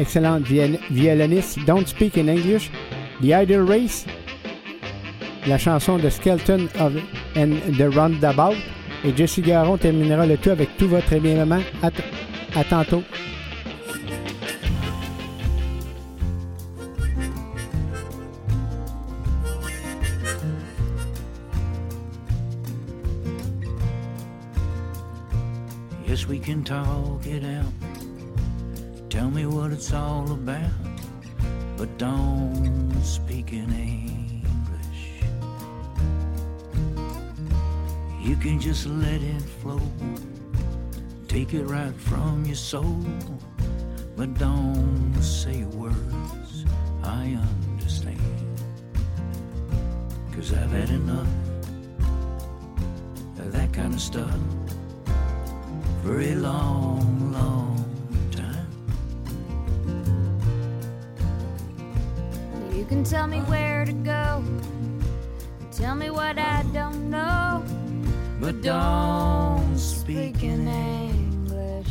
[0.00, 2.70] excellente viol- violoniste, Don't Speak in English,
[3.20, 4.04] The Idle Race,
[5.46, 6.92] la chanson de Skeleton of
[7.36, 8.56] and the Roundabout,
[9.04, 11.62] et Jesse Garon terminera le tout avec Tout va très bien maman.
[11.82, 13.02] À, tantôt.
[26.06, 27.72] Yes, we can talk it out.
[29.08, 30.70] Tell me what it's all about.
[31.76, 34.21] But don't speak in English.
[38.22, 39.80] You can just let it flow.
[41.26, 42.96] Take it right from your soul.
[44.16, 46.64] But don't say words
[47.02, 47.36] I
[47.74, 48.20] understand.
[50.32, 51.26] Cause I've had enough
[53.40, 54.38] of that kind of stuff
[56.04, 57.84] for a long, long
[58.30, 58.68] time.
[62.72, 64.44] You can tell me where to go.
[65.72, 67.81] Tell me what I don't know.
[68.42, 71.86] But don't speak in English.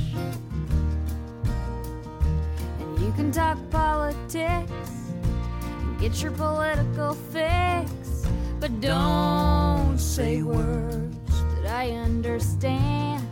[2.81, 8.27] And you can talk politics and get your political fix.
[8.59, 13.25] But don't say words that I understand.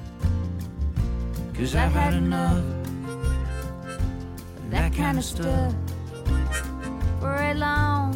[1.56, 2.64] Cause I've had enough
[4.56, 5.74] of that kind of stuff.
[7.20, 8.14] for a long,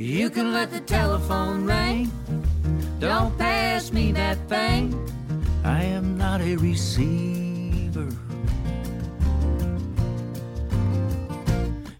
[0.00, 2.10] You can let the telephone ring.
[3.00, 4.94] Don't pass me that thing.
[5.62, 8.08] I am not a receiver.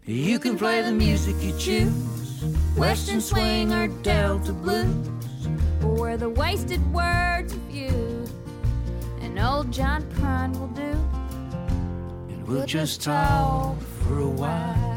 [0.07, 2.43] You can play the music you choose,
[2.75, 5.07] Western swing or Delta blues,
[5.83, 8.27] where the wasted words of you
[9.21, 10.97] and old John Prine will do.
[12.33, 14.90] and we'll just talk for a while.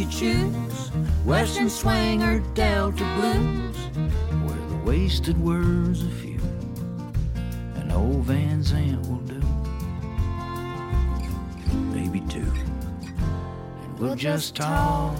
[0.00, 0.88] you choose
[1.26, 3.76] Western swing or Delta blues,
[4.46, 6.40] where the wasted words are few,
[7.74, 9.42] and old Van Zant will do.
[11.92, 12.50] Maybe two,
[13.82, 15.18] and we'll just talk.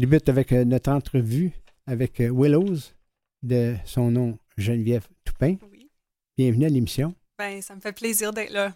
[0.00, 1.52] Débute avec euh, notre entrevue
[1.86, 2.78] avec euh, Willows,
[3.42, 5.56] de son nom Geneviève Toupin.
[6.36, 7.14] Bienvenue à l'émission.
[7.38, 8.74] Ben, ça me fait plaisir d'être là.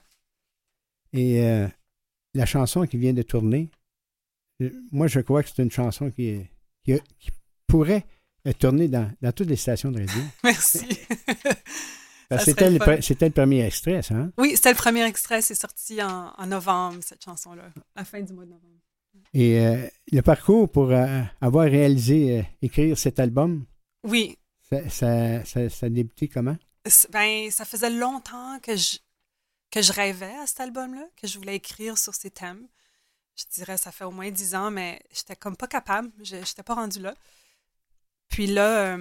[1.13, 1.67] Et euh,
[2.35, 3.71] la chanson qui vient de tourner,
[4.93, 6.47] moi je crois que c'est une chanson qui,
[7.67, 8.05] pourrait
[8.59, 10.23] tournée dans, dans toutes les stations de radio.
[10.45, 10.87] Merci.
[12.31, 14.15] Le, c'était le premier extrait, ça.
[14.15, 14.33] hein?
[14.39, 15.43] Oui, c'était le premier extrait.
[15.43, 17.65] C'est sorti en, en novembre, cette chanson-là,
[17.95, 18.74] à la fin du mois de novembre.
[19.35, 23.67] Et euh, le parcours pour euh, avoir réalisé, euh, écrire cet album,
[24.05, 24.39] Oui.
[24.63, 26.57] ça, ça, ça, ça a débuté comment?
[27.11, 28.99] Ben, ça faisait longtemps que je,
[29.71, 32.69] que je rêvais à cet album-là, que je voulais écrire sur ces thèmes.
[33.37, 36.11] Je dirais, ça fait au moins dix ans, mais j'étais comme pas capable.
[36.23, 37.15] Je n'étais pas rendue là.
[38.29, 38.97] Puis là,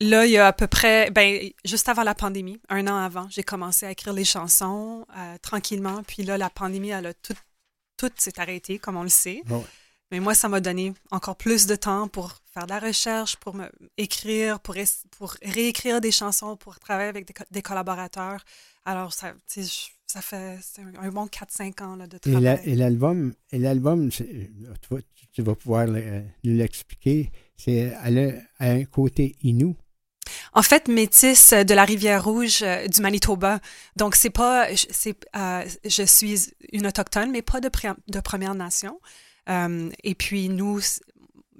[0.00, 3.28] là, il y a à peu près, ben, juste avant la pandémie, un an avant,
[3.30, 6.02] j'ai commencé à écrire les chansons euh, tranquillement.
[6.04, 7.34] Puis là, la pandémie, elle a tout,
[7.98, 9.42] tout s'est arrêté, comme on le sait.
[9.46, 9.62] Bon.
[10.10, 13.54] Mais moi, ça m'a donné encore plus de temps pour faire de la recherche, pour
[13.54, 13.68] me
[13.98, 14.74] écrire, pour,
[15.42, 18.42] réécrire des chansons, pour travailler avec des, co- des collaborateurs.
[18.86, 19.34] Alors, ça,
[20.06, 20.58] ça fait
[20.98, 22.40] un, bon 4-5 ans là, de travail.
[22.64, 27.92] et l'album, et l'album, c'est- tu, vas, tu- tu vas pouvoir le- nous l'expliquer, c'est
[28.02, 29.76] elle a un côté inou.
[30.52, 33.60] En fait, métisse de la rivière Rouge euh, du Manitoba.
[33.96, 39.00] Donc, c'est pas, c'est, euh, je suis une autochtone, mais pas de, Première Nation.
[39.48, 40.80] Euh, et puis, nous,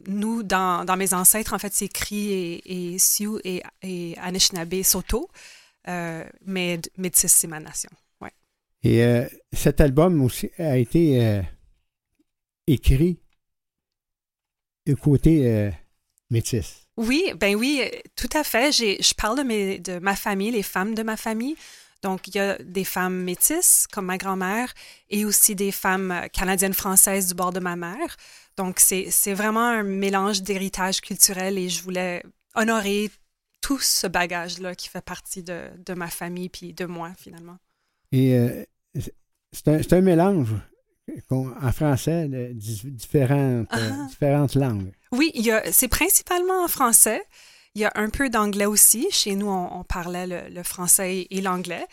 [0.07, 4.83] nous dans, dans mes ancêtres, en fait, c'est Cri et, et Sioux et, et Anishinaabe
[4.83, 5.29] Soto.
[6.45, 7.89] Mais métisse, c'est ma nation.
[8.21, 8.33] Ouais.
[8.83, 11.43] Et cet album aussi a été
[12.67, 13.19] écrit
[14.89, 15.71] du côté euh,
[16.31, 16.88] métis.
[16.99, 17.81] Oui, ben oui,
[18.17, 18.73] tout à fait.
[18.73, 21.55] Je parle de, mes, de ma famille, les femmes de ma famille.
[22.03, 24.75] Donc, il y a des femmes métisses, comme ma grand-mère,
[25.09, 28.17] et aussi des femmes euh, canadiennes françaises du bord de ma mère.
[28.57, 32.23] Donc, c'est, vraiment un mélange d'héritage culturel et je voulais
[32.57, 33.11] honorer
[33.61, 37.59] tout ce bagage-là qui fait partie de, de ma famille puis de moi, finalement.
[38.11, 38.65] Et euh,
[39.53, 40.55] c'est un, un mélange
[41.31, 44.07] en français de di- différentes, euh, Ah.
[44.09, 44.93] différentes langues.
[45.13, 45.33] Oui,
[45.73, 47.23] c'est principalement en français.
[47.75, 49.07] Il y a un peu d'anglais aussi.
[49.11, 51.87] Chez nous, on, on parlait le, le français et l'anglais.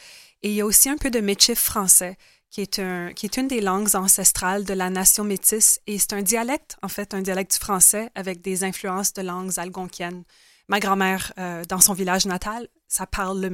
[0.43, 2.17] Et il y a aussi un peu de métis français,
[2.51, 5.79] qui est, un, qui est une des langues ancestrales de la nation métisse.
[5.87, 9.51] Et c'est un dialecte, en fait, un dialecte du français avec des influences de langues
[9.57, 10.23] algonquiennes.
[10.67, 13.49] ma grand-mère, euh, dans son village natal, ça parle le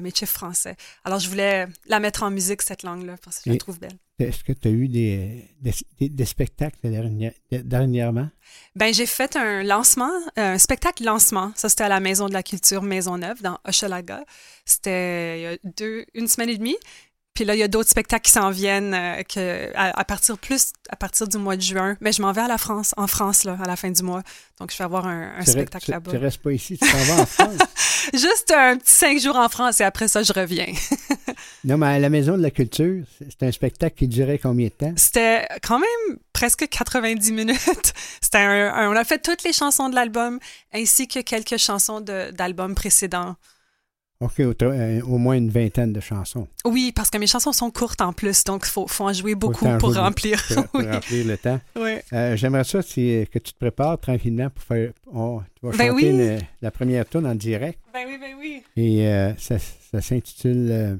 [0.00, 0.76] métier français.
[1.04, 3.96] Alors, je voulais la mettre en musique, cette langue-là, parce que je la trouve belle.
[4.18, 5.50] Est-ce que tu as eu des,
[5.98, 8.28] des, spectacles dernière- dernièrement?
[8.76, 11.52] Ben, j'ai fait un lancement, un spectacle lancement.
[11.56, 14.24] Ça, c'était à la Maison de la Culture Maisonneuve, dans Hochelaga.
[14.64, 16.76] C'était il y a deux, une semaine et demie.
[17.34, 20.38] Puis là, il y a d'autres spectacles qui s'en viennent euh, que, à, à partir
[20.38, 21.96] plus à partir du mois de juin.
[22.00, 24.22] Mais je m'en vais à la France, en France, là, à la fin du mois.
[24.60, 26.12] Donc, je vais avoir un, spectacle là-bas.
[26.12, 27.56] Tu restes pas ici, tu t'en vas en France.
[28.12, 30.72] Juste un petit cinq jours en France et après ça, je reviens.
[31.64, 34.72] non, mais à la Maison de la Culture, c'est un spectacle qui durait combien de
[34.72, 34.92] temps?
[34.96, 37.58] C'était quand même presque 90 minutes.
[38.20, 40.38] C'était un, un- on a fait toutes les chansons de l'album
[40.72, 43.34] ainsi que quelques chansons de- d'albums précédents.
[44.24, 46.48] OK, au, euh, au moins une vingtaine de chansons.
[46.64, 49.34] Oui, parce que mes chansons sont courtes en plus, donc il faut, faut en jouer
[49.34, 50.42] beaucoup pour jouer- remplir.
[50.54, 50.90] Pour, pour Oui.
[50.90, 51.60] remplir le temps.
[51.76, 51.96] Oui.
[52.12, 54.92] Euh, J'aimerais ça si- que tu te prépares tranquillement pour faire.
[55.12, 56.38] on- tu vas Ben chanter oui.
[56.62, 57.78] la première tune en direct.
[57.92, 58.62] Ben oui, ben oui.
[58.76, 60.96] Et euh, ça, ça s'intitule euh,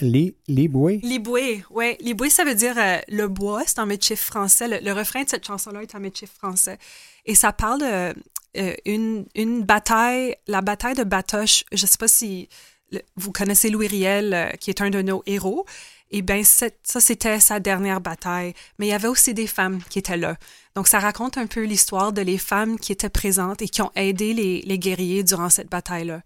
[0.00, 0.98] Les, Les Bouées.
[1.02, 1.96] Liboué, oui.
[2.00, 4.66] Liboué, ça veut dire euh, le bois, c'est un métier français.
[4.68, 6.78] Le, le refrain de cette chanson-là est un métier français.
[7.26, 8.14] Et ça parle de
[8.56, 11.64] euh, une, une bataille, la bataille de Batoche.
[11.72, 12.48] Je ne sais pas si
[12.90, 15.64] le- vous connaissez Louis Riel, euh, qui est un de nos héros.
[16.10, 16.68] Et bien, ça,
[17.00, 18.54] c'était sa dernière bataille.
[18.78, 20.36] Mais il y avait aussi des femmes qui étaient là.
[20.76, 23.90] Donc, ça raconte un peu l'histoire de les femmes qui étaient présentes et qui ont
[23.96, 26.22] aidé les, les guerriers durant cette bataille-là.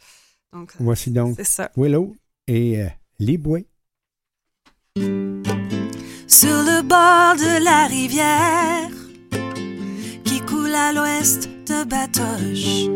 [0.52, 1.70] Donc, Voici donc c'est ça.
[1.76, 2.14] Willow
[2.46, 2.88] et euh.
[6.26, 8.90] Sur le bord de la rivière
[10.74, 12.88] à l'ouest de Batoche,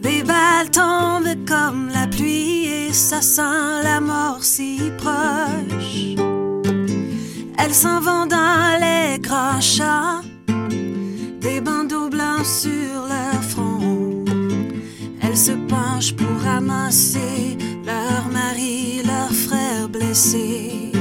[0.00, 6.16] des balles tombent comme la pluie et ça sent la mort si proche.
[7.58, 9.60] Elles s'en vont dans les grands
[11.40, 14.24] des bandeaux blancs sur leur front.
[15.22, 20.92] Elles se penchent pour ramasser leur mari, leur frère blessé.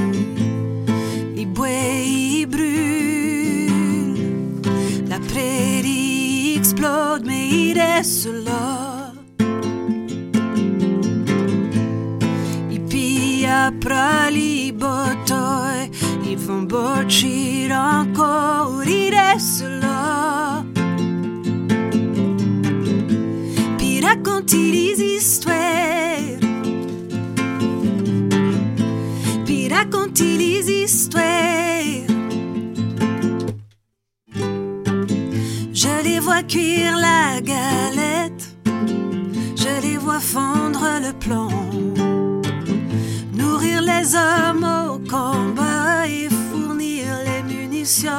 [1.35, 1.45] Les
[6.85, 9.13] prairie explose, mais il reste là.
[12.71, 15.91] Et puis après les batailles,
[16.25, 20.63] ils vont bâtir encore, il reste là.
[23.77, 25.55] Puis raconter les histoires
[29.45, 32.14] puis raconter les histoires.
[36.25, 38.45] Vois cuire la galette,
[39.55, 41.49] je les vois fondre le plomb,
[43.31, 48.09] nourrir les hommes au combat et fournir les munitions.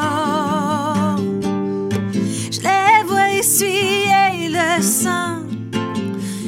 [2.55, 5.43] Je les vois essuyer le sang.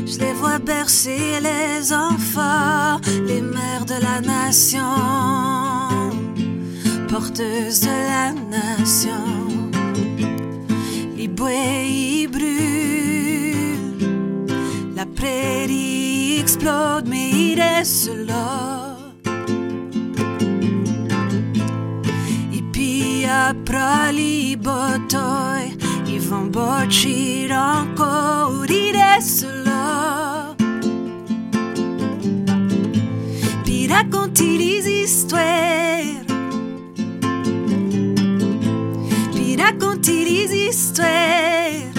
[0.06, 4.94] Je les vois bercer les enfants, les mères de la nation,
[7.09, 9.67] porteuses de la nation.
[11.28, 13.98] Les bouées y brûlent,
[14.96, 18.96] la prairie explose, mais il reste là.
[22.52, 25.76] Et puis après les batailles,
[26.06, 30.54] ils vont bâtir encore, il reste là.
[33.64, 36.27] Puis raconter les histoires.
[39.68, 41.92] Puis raconter les histoires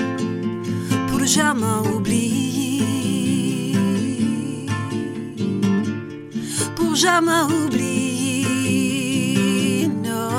[1.08, 2.84] pour jamais oublier.
[6.76, 8.58] Pour jamais oublier.
[9.88, 10.30] Non.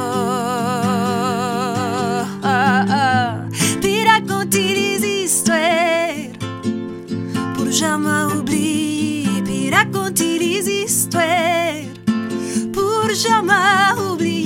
[2.43, 3.37] Ah, ah.
[3.81, 6.35] Puis raconter les histoires
[7.55, 9.43] pour jamais oublier.
[9.45, 11.85] Puis raconter les histoires
[12.73, 14.40] pour jamais oublier.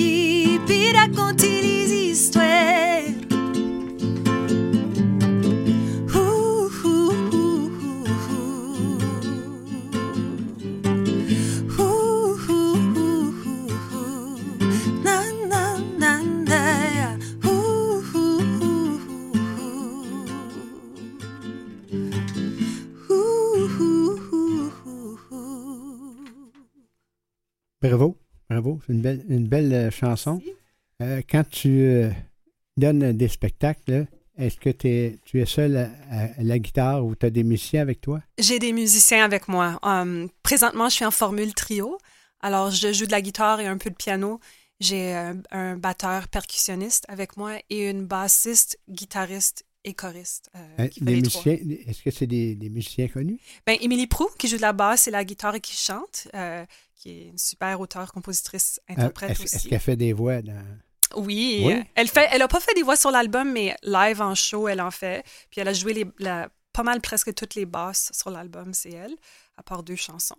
[28.64, 28.80] Bravo.
[28.86, 30.40] C'est une belle, une belle euh, chanson.
[31.02, 32.10] Euh, quand tu euh,
[32.76, 34.06] donnes des spectacles,
[34.38, 35.88] est-ce que tu es seul à,
[36.38, 38.20] à la guitare ou tu as des musiciens avec toi?
[38.38, 39.78] J'ai des musiciens avec moi.
[39.82, 41.98] Um, présentement, je suis en formule trio.
[42.40, 44.40] Alors, je joue de la guitare et un peu de piano.
[44.80, 50.50] J'ai un, un batteur percussionniste avec moi et une bassiste, guitariste et choriste.
[50.56, 51.56] euh, les musiciens,
[51.86, 53.38] est-ce que c'est des, des musiciens connus?
[53.66, 56.64] Ben, Émilie Prou, qui joue de la basse et la guitare et qui chante, euh,
[56.96, 59.56] qui est une super auteure, compositrice, Euh, interprète Est-ce aussi.
[59.56, 60.64] est-ce qu'elle fait des voix dans.
[61.16, 61.72] Oui, Oui.
[61.74, 64.66] euh, elle fait, elle a pas fait des voix sur l'album, mais live en show,
[64.68, 65.22] elle en fait.
[65.50, 68.90] Puis elle a joué les, la- pas mal presque toutes les basses sur l'album, c'est
[68.90, 69.14] elle,
[69.56, 70.34] à part deux chansons.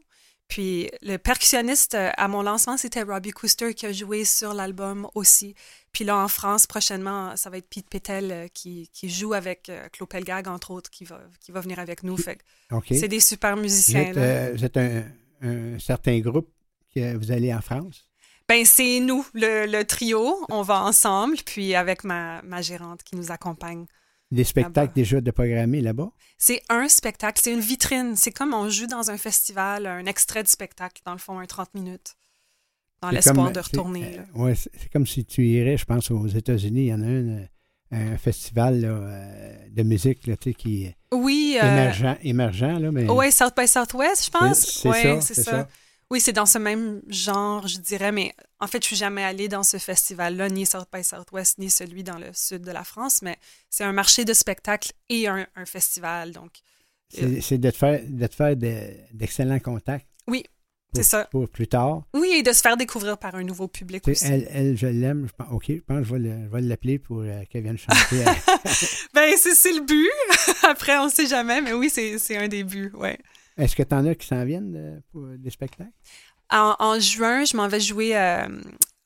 [0.48, 5.08] Puis le percussionniste euh, à mon lancement, c'était Robbie Cooster qui a joué sur l'album
[5.16, 5.56] aussi.
[5.92, 9.70] Puis là, en France, prochainement, ça va être Pete Pétel euh, qui, qui joue avec
[9.70, 12.16] euh, Claude Pelgag, entre autres, qui va, qui va venir avec nous.
[12.18, 12.40] Fait.
[12.92, 14.02] C'est des super Vous musiciens.
[14.12, 15.04] êtes, euh, vous êtes un,
[15.42, 16.50] un certain groupe
[16.94, 18.10] que vous allez en France?
[18.48, 20.46] Ben, c'est nous, le, le trio.
[20.50, 23.88] On va ensemble, puis avec ma, ma gérante qui nous accompagne.
[24.36, 26.12] Des spectacles déjà de programmés là-bas?
[26.38, 28.16] C'est un spectacle, c'est une vitrine.
[28.16, 31.46] C'est comme on joue dans un festival, un extrait de spectacle, dans le fond, un
[31.46, 32.16] 30 minutes,
[33.02, 34.20] dans l'espoir de retourner.
[34.20, 36.82] euh, ouais, c'est comme si tu irais, je pense, aux États-Unis.
[36.82, 37.46] Il y en a un, euh,
[37.92, 42.80] un festival là, euh, de musique là, tu sais, qui est Oui, euh, émergent, émergent
[42.80, 44.60] là, mais ouais, South by Southwest, je pense.
[44.60, 45.68] C'est- Ouais, ça.
[46.12, 49.48] Oui, c'est dans ce même genre, je dirais, mais en fait, je suis jamais allée
[49.48, 53.22] dans ce festival-là, ni South by Southwest, ni celui dans le sud de la France,
[53.24, 53.38] mais
[53.72, 56.52] c'est un marché de spectacle et un, un festival, donc.
[57.10, 60.08] c'est c'est de te faire, de te faire de- d'excellents contacts.
[60.28, 60.44] Oui,
[60.94, 61.26] c'est ça.
[61.32, 62.04] Pour plus tard.
[62.14, 64.26] Oui, et de se faire découvrir par un nouveau public Tu aussi.
[64.26, 65.28] Elle, elle, je l'aime.
[65.28, 68.24] Je pense, OK, je pense que je vais l'appeler pour euh, qu'elle vienne chanter.
[69.14, 70.10] Ben, c'est le but.
[70.64, 73.18] Après, on sait jamais, mais oui, c'est un des buts, ouais.
[73.58, 75.92] Est-ce que tu en as qui s'en viennent euh, pour des spectacles?
[76.52, 78.18] En, en juin, je m'en vais jouer.
[78.18, 78.48] euh,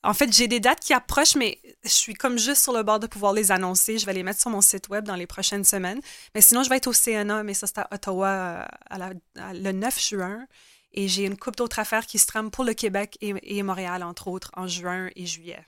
[0.02, 2.98] en fait, j'ai des dates qui approchent, mais je suis comme juste sur le bord
[3.00, 3.98] de pouvoir les annoncer.
[3.98, 6.00] Je vais les mettre sur mon site web dans les prochaines semaines.
[6.34, 9.12] Mais sinon, je vais être au CNA, mais ça, c'est à Ottawa euh, à la-
[9.38, 10.46] à- le 9 juin.
[10.92, 14.02] Et j'ai une couple d'autres affaires qui se trament pour le Québec et, et Montréal,
[14.02, 15.64] entre autres, en juin et juillet.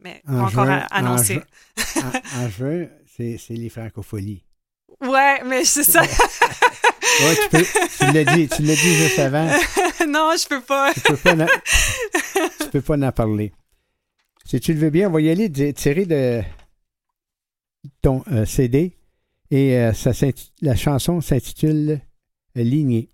[0.00, 1.40] Mais encore juin- à annoncer.
[1.78, 2.86] En, ju- en- en juin,
[3.16, 4.42] c'est les francopholies.
[5.00, 6.02] Ouais, mais c'est ça.
[7.20, 7.64] Ouais, tu, peux,
[7.98, 9.46] tu l'as dit, tu l'as dit juste avant.
[10.08, 10.92] non, je peux pas.
[10.94, 11.46] Tu peux pas,
[12.60, 13.52] tu peux pas en parler.
[14.44, 16.42] Si tu le veux bien, on va y aller tirer de
[18.02, 18.96] ton euh, CD
[19.50, 20.12] et euh, ça
[20.60, 22.00] la chanson s'intitule
[22.56, 23.10] euh, Lignée.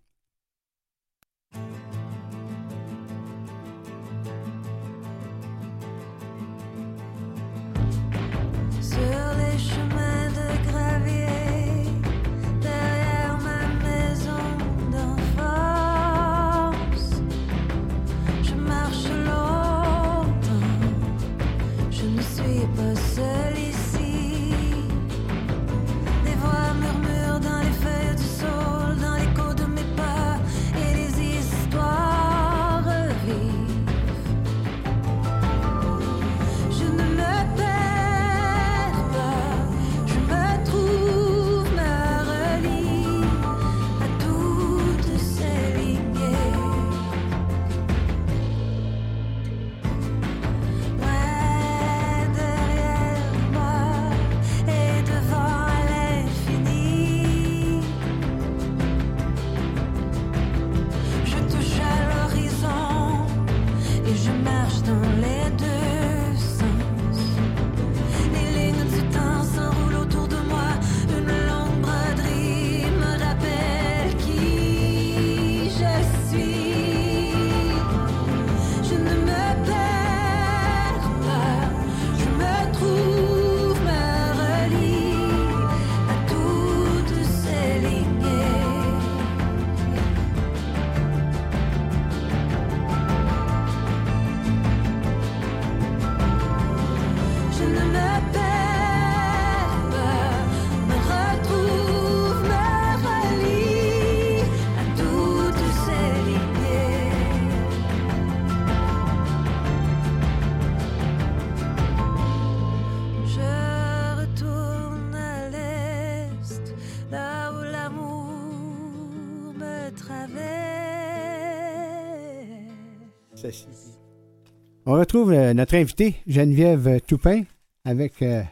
[125.12, 127.42] Retrouve euh, notre invitée, Geneviève Toupin,
[127.84, 128.42] avec euh,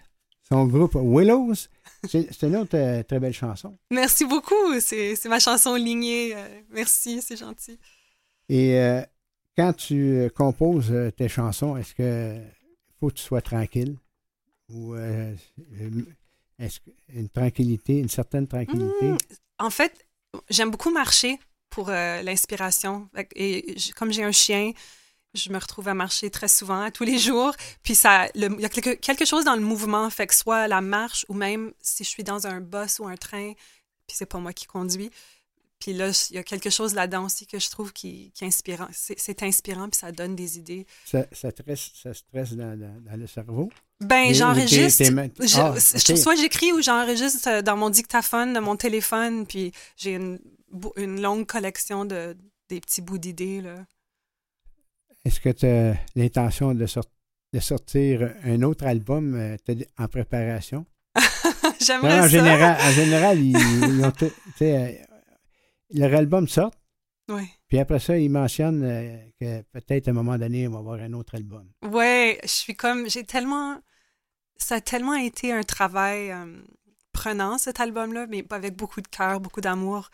[0.46, 1.54] son groupe Willows.
[2.06, 3.78] C'est une autre euh, très belle chanson.
[3.90, 4.78] Merci beaucoup.
[4.78, 6.34] C'est ma chanson lignée.
[6.34, 7.78] Euh, merci, c'est gentil.
[8.50, 9.00] Et euh,
[9.56, 12.36] quand tu euh, composes euh, tes chansons, est-ce que
[12.98, 13.96] faut que tu sois tranquille?
[14.68, 15.34] Ou euh,
[15.80, 15.90] euh,
[16.58, 16.80] est-ce
[17.14, 19.12] une tranquillité, une certaine tranquillité?
[19.12, 19.18] Mm.
[19.60, 20.06] En fait,
[20.50, 21.38] j'aime beaucoup marcher
[21.70, 23.08] pour euh, l'inspiration.
[23.34, 24.72] Et comme j'ai un chien,
[25.34, 27.54] je me retrouve à marcher très souvent, tous les jours.
[27.82, 30.80] Puis ça, il y a quelque, quelque chose dans le mouvement, fait que soit la
[30.80, 33.52] marche ou même si je suis dans un bus ou un train,
[34.06, 35.10] puis c'est pas moi qui conduis.
[35.78, 38.46] Puis là, il y a quelque chose là-dedans aussi que je trouve qui, qui est
[38.46, 38.88] inspirant.
[38.92, 40.86] C'est inspirant, puis ça donne des idées.
[41.06, 43.70] Ça, ça, stresse, ça stresse dans, dans- dans le cerveau?
[44.00, 45.04] Ben, j'enregistre.
[45.56, 45.74] Ah.
[46.18, 50.38] Soit j'écris ou j'enregistre euh, dans mon dictaphone de mon téléphone, puis j'ai une,
[50.96, 52.36] une longue collection de
[52.68, 53.62] des petits bouts d'idées.
[53.62, 53.76] là.
[55.24, 57.04] Est-ce que tu as l'intention de, sor-
[57.52, 59.56] de sortir un autre album euh,
[59.98, 60.86] en préparation?
[61.80, 64.12] J'aimerais en général, en général, ils, ils ont
[64.62, 64.92] euh,
[65.90, 66.70] leur album sort,
[67.28, 67.46] Ouais.
[67.68, 71.00] puis après ça, ils mentionnent euh, que peut-être à un moment donné, on va avoir
[71.00, 71.68] un autre album.
[71.82, 73.78] Ouais, je suis comme, j'ai tellement,
[74.56, 76.34] ça a tellement été un travail
[77.12, 80.10] prenant cet album-là, mais avec beaucoup de cœur, beaucoup d'amour,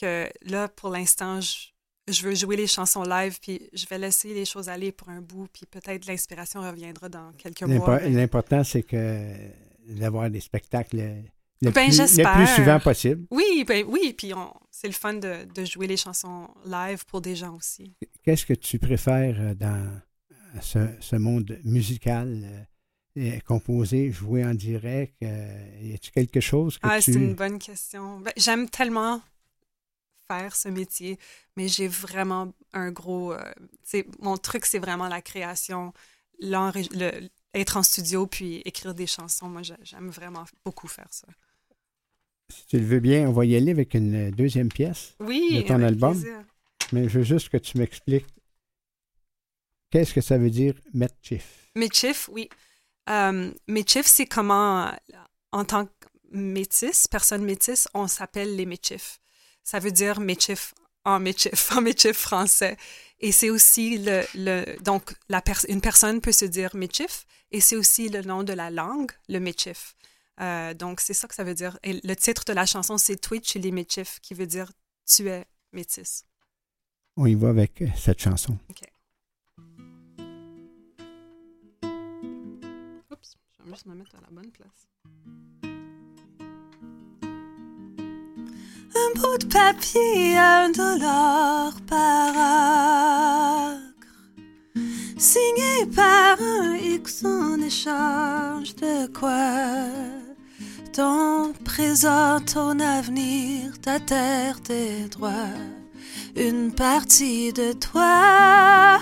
[0.00, 1.69] que là, pour l'instant, je,
[2.12, 5.20] je veux jouer les chansons live, puis je vais laisser les choses aller pour un
[5.20, 8.00] bout, puis peut-être l'inspiration reviendra dans quelques mois.
[8.00, 9.32] L'important, c'est que
[9.88, 10.96] d'avoir des spectacles
[11.62, 13.26] le, Ben, plus, le plus souvent possible.
[13.30, 17.20] Oui, ben oui, puis on- c'est le fun de, de jouer les chansons live pour
[17.20, 17.94] des gens aussi.
[18.24, 20.00] Qu'est-ce que tu préfères euh, dans
[20.62, 22.66] ce, ce monde musical,
[23.18, 25.14] euh, composer, jouer en direct?
[25.22, 27.12] euh, y a-t-il quelque chose que Ah, tu...
[27.12, 28.20] c'est une bonne question.
[28.20, 29.20] Ben, J'aime tellement
[30.30, 31.18] faire ce métier,
[31.56, 33.32] mais j'ai vraiment un gros.
[33.32, 33.52] euh,
[34.20, 35.92] mon truc, c'est vraiment la création,
[36.40, 39.48] le- être en studio puis écrire des chansons.
[39.48, 41.26] Moi, j'ai- j'aime vraiment beaucoup faire ça.
[42.48, 45.62] Si tu le veux bien, on va y aller avec une deuxième pièce Oui, de
[45.62, 46.12] ton avec album.
[46.12, 46.44] plaisir.
[46.92, 48.26] Mais je veux juste que tu m'expliques
[49.90, 51.48] qu'est-ce que ça veut dire mettre chiffre.
[51.76, 52.48] Métif, oui.
[53.08, 54.92] Euh, métif, c'est comment, euh,
[55.52, 55.92] en tant que
[56.32, 59.19] métis, personne métisse, on s'appelle les métifs.
[59.64, 60.74] Ça veut dire métif
[61.04, 62.76] en métif, en métif français.
[63.20, 67.60] Et c'est aussi le, le donc la pers- une personne peut se dire métif et
[67.60, 69.94] c'est aussi le nom de la langue, le métif.
[70.40, 71.78] Euh, donc c'est ça que ça veut dire.
[71.82, 74.72] Et le titre de la chanson c'est Twitch et les métifs, qui veut dire
[75.06, 76.24] tu es métis.
[77.16, 78.56] On y va avec euh, cette chanson.
[83.10, 84.88] Oups, je vais juste me mettre à la bonne place.
[89.10, 93.80] Un bout de papier, un dollar par acre.
[95.16, 99.88] Signé par un X en échange de quoi
[100.92, 105.58] Ton présent, ton avenir, ta terre, tes droits.
[106.36, 108.98] Une partie de toi.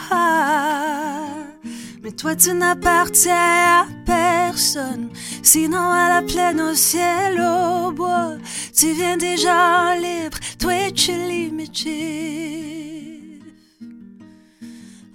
[2.02, 5.10] Mais toi, tu n'appartiens à personne.
[5.42, 8.36] Sinon, à la plaine, au ciel, au bois,
[8.72, 10.38] tu viens gens libres.
[10.58, 11.88] Toi, tu limites.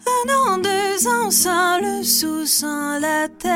[0.06, 3.54] Un an, deux ans sans le sou, sans la terre.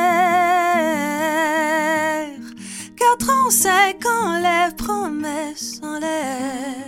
[2.95, 6.85] Quatre ans, cinq ans, les promesses en l'air.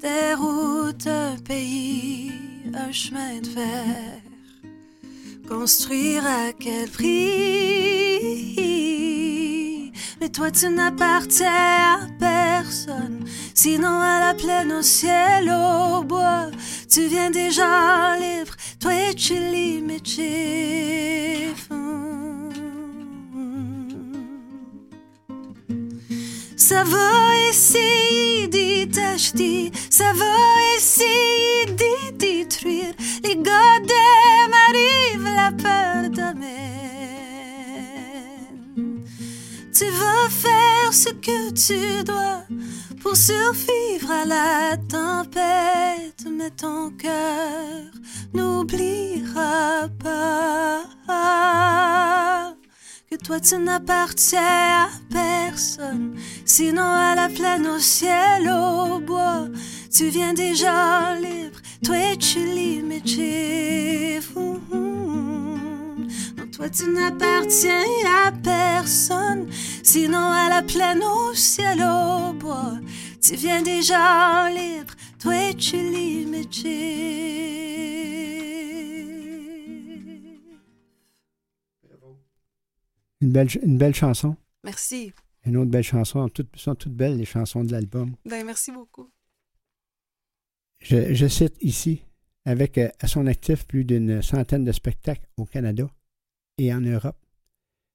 [0.00, 2.32] Des routes, un pays,
[2.74, 4.21] un chemin de fer.
[5.48, 7.12] Construire à quel prix
[10.20, 13.24] Mais toi tu n'appartiens à personne.
[13.54, 16.50] Sinon à la plaine, au ciel, au bois
[16.88, 20.20] Tu viens gens libres Toi tu limites
[26.72, 30.24] Ça va essayer de t'acheter, ça va
[30.74, 32.94] essayer de détruire.
[33.22, 36.54] Les goddamn arrivent, la peur t'amène.
[39.74, 42.44] Tu vas faire ce que tu dois
[43.02, 47.90] pour survivre à la tempête, mais ton cœur
[48.32, 50.82] n'oubliera pas
[53.12, 56.16] que toi tu n'appartiens à personne,
[56.46, 59.48] sinon à la plaine, au ciel, au bois,
[59.94, 63.18] tu viens des gens libres, toi tu limites.
[66.38, 67.84] Non, toi tu n'appartiens
[68.24, 69.46] à personne,
[69.82, 72.78] sinon à la plaine, au ciel, au bois,
[73.20, 76.66] tu viens des gens libres, toi tu limites.
[83.22, 84.36] Une belle, une belle chanson.
[84.64, 85.12] Merci.
[85.46, 86.28] Une autre belle chanson.
[86.28, 88.16] Toutes sont toutes belles, les chansons de l'album.
[88.26, 89.10] Ben, merci beaucoup.
[90.80, 92.02] Je, je cite ici,
[92.44, 95.88] avec euh, à son actif plus d'une centaine de spectacles au Canada
[96.58, 97.16] et en Europe.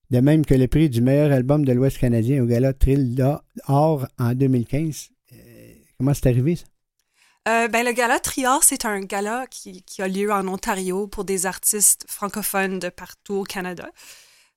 [0.10, 4.08] De même que le prix du meilleur album de l'Ouest canadien au Gala Trill d'Or
[4.18, 5.10] en 2015.
[5.34, 6.66] Euh, comment c'est arrivé, ça?
[7.50, 11.24] Euh, ben, le gala Triard, c'est un gala qui, qui a lieu en Ontario pour
[11.24, 13.90] des artistes francophones de partout au Canada.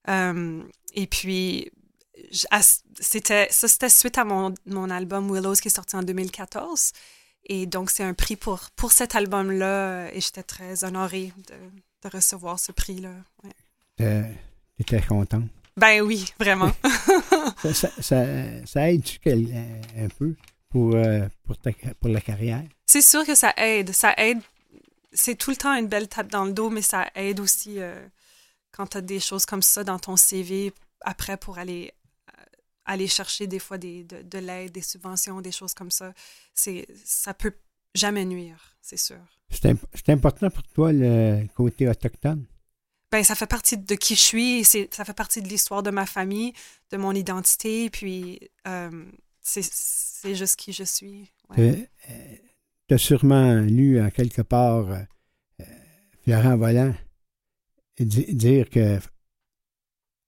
[0.08, 0.62] Euh,
[0.94, 1.70] et puis,
[3.00, 6.92] c'était ça, c'était suite à mon, mon album Willows qui est sorti en 2014.
[7.44, 10.10] Et donc, c'est un prix pour, pour cet album-là.
[10.12, 13.12] Et j'étais très honorée de, de recevoir ce prix-là.
[13.44, 13.50] Ouais.
[13.96, 14.36] T'es-
[14.78, 15.42] T'étais content.
[15.76, 16.72] Ben oui, vraiment.
[17.62, 18.24] Ça, ça, ça,
[18.66, 20.34] ça aide-tu euh, un peu
[20.70, 21.70] pour, euh, pour, ta-
[22.00, 22.62] pour la carrière?
[22.86, 23.92] C'est sûr que ça aide.
[23.92, 24.38] Ça aide.
[25.12, 27.94] C'est tout le temps une belle tape dans le dos, mais ça aide aussi euh,
[28.80, 31.92] quand tu as des choses comme ça dans ton CV après pour aller,
[32.30, 32.42] euh,
[32.86, 36.14] aller chercher des fois des, de, de l'aide, des subventions, des choses comme ça.
[36.54, 37.52] C'est, ça peut
[37.94, 39.18] jamais nuire, c'est sûr.
[39.50, 42.46] C'est imp- c'est important pour toi le côté autochtone?
[43.12, 45.90] Ben, ça fait partie de qui je suis, c'est, ça fait partie de l'histoire de
[45.90, 46.54] ma famille,
[46.90, 49.04] de mon identité, puis euh,
[49.42, 51.30] c'est, c'est juste qui je suis.
[51.50, 51.90] ouais.
[52.88, 55.02] tu as sûrement lu en quelque part euh,
[55.60, 55.64] euh,
[56.24, 56.94] Florent Volant
[58.06, 58.98] dire que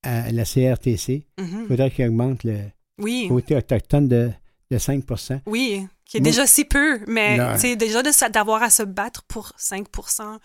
[0.02, 1.66] à la CRTC, il Mhm.
[1.68, 2.58] faudrait qu'il augmente le
[2.98, 3.26] Oui.
[3.28, 4.30] côté autochtone de,
[4.70, 5.04] de 5
[5.46, 7.36] Oui, qui est Moi- déjà si peu, mais
[7.76, 10.38] déjà d'avoir à se battre pour 5%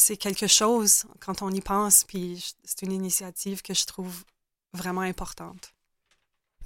[0.00, 4.24] c'est quelque chose quand on y pense, puis c'est une initiative que je trouve
[4.72, 5.74] vraiment importante.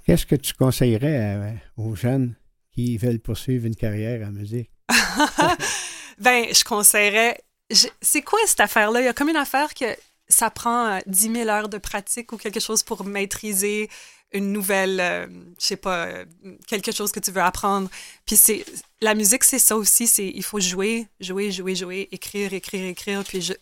[0.05, 2.35] Qu'est-ce que tu conseillerais à- aux jeunes
[2.71, 4.69] qui veulent poursuivre une carrière en musique?
[6.19, 7.39] ben, je conseillerais.
[7.69, 9.01] C'est quoi cette affaire-là?
[9.01, 9.85] Il y a comme une affaire que
[10.27, 13.89] ça prend euh, 10 000 heures de pratique ou quelque chose pour maîtriser
[14.33, 15.27] une nouvelle, euh,
[15.59, 16.25] je sais pas, euh,
[16.67, 17.89] quelque chose que tu veux apprendre.
[18.25, 18.65] Puis c'est
[19.01, 20.07] la musique, c'est ça aussi.
[20.07, 23.23] C'est il faut jouer, jouer, jouer, jouer, écrire, écrire, écrire.
[23.23, 23.53] Puis je,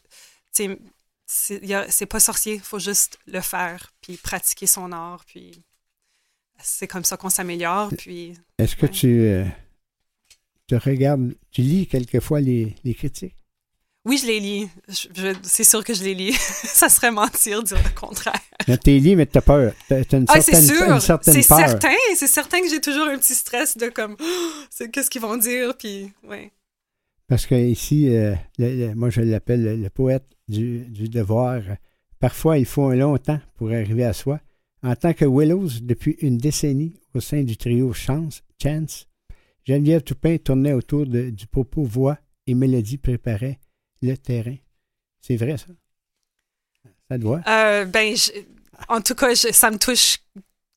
[0.54, 0.78] tu
[1.28, 2.56] sais, c'est pas sorcier.
[2.56, 5.24] Il faut juste le faire, puis pratiquer son art.
[5.26, 5.62] Puis
[6.64, 7.90] c'est comme ça qu'on s'améliore.
[7.98, 9.46] Puis Est-ce que tu, euh,
[10.68, 13.36] tu regardes, tu lis quelquefois les, les critiques?
[14.04, 14.68] Oui, je les lis.
[15.44, 16.34] C'est sûr que je les lis.
[16.40, 18.34] ça serait mentir de dire le contraire.
[18.66, 19.74] Tu les lis, mais tu as peur.
[19.88, 20.94] Tu as une Ah, c'est certaine, sûr.
[20.96, 21.58] une certaine C'est peur.
[21.60, 21.96] certain.
[22.16, 24.16] C'est certain que j'ai toujours un petit stress de comme,
[24.72, 26.52] c'est qu'est-ce qu'ils vont dire, puis ouais.
[27.28, 31.62] Parce que ici, euh, le- le- moi je l'appelle le, le poète du, du devoir.
[32.20, 34.40] Parfois, il faut un long temps pour arriver à soi.
[34.84, 39.08] En tant que Willows, depuis une décennie, au sein du trio Chance, Chance,
[39.66, 42.18] Geneviève Toupin tournait autour de- du propos voix
[42.48, 43.60] et mélodie préparait
[44.02, 44.56] le terrain.
[45.22, 45.66] C'est vrai, ça?
[47.10, 47.42] Ça te voit?
[47.48, 48.32] Euh, ben, je-
[48.88, 50.18] en tout cas, je- ça me touche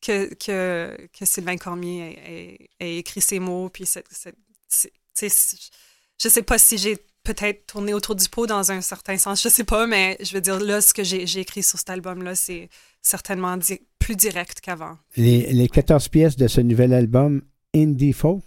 [0.01, 4.35] que, que, que Sylvain Cormier ait, écrit ces mots, puis c'est, c'est-
[4.69, 5.57] c'est- tu sais,
[6.23, 9.49] je sais pas si j'ai peut-être tourné autour du pot dans un certain sens, je
[9.49, 12.35] sais pas, mais je veux dire, là, ce que j'ai, j'ai écrit sur cet album-là,
[12.35, 12.69] c'est
[13.01, 14.99] certainement di- plus direct qu'avant.
[15.17, 17.41] Les, les 14 pièces de ce nouvel album,
[17.75, 18.43] Indie Folk,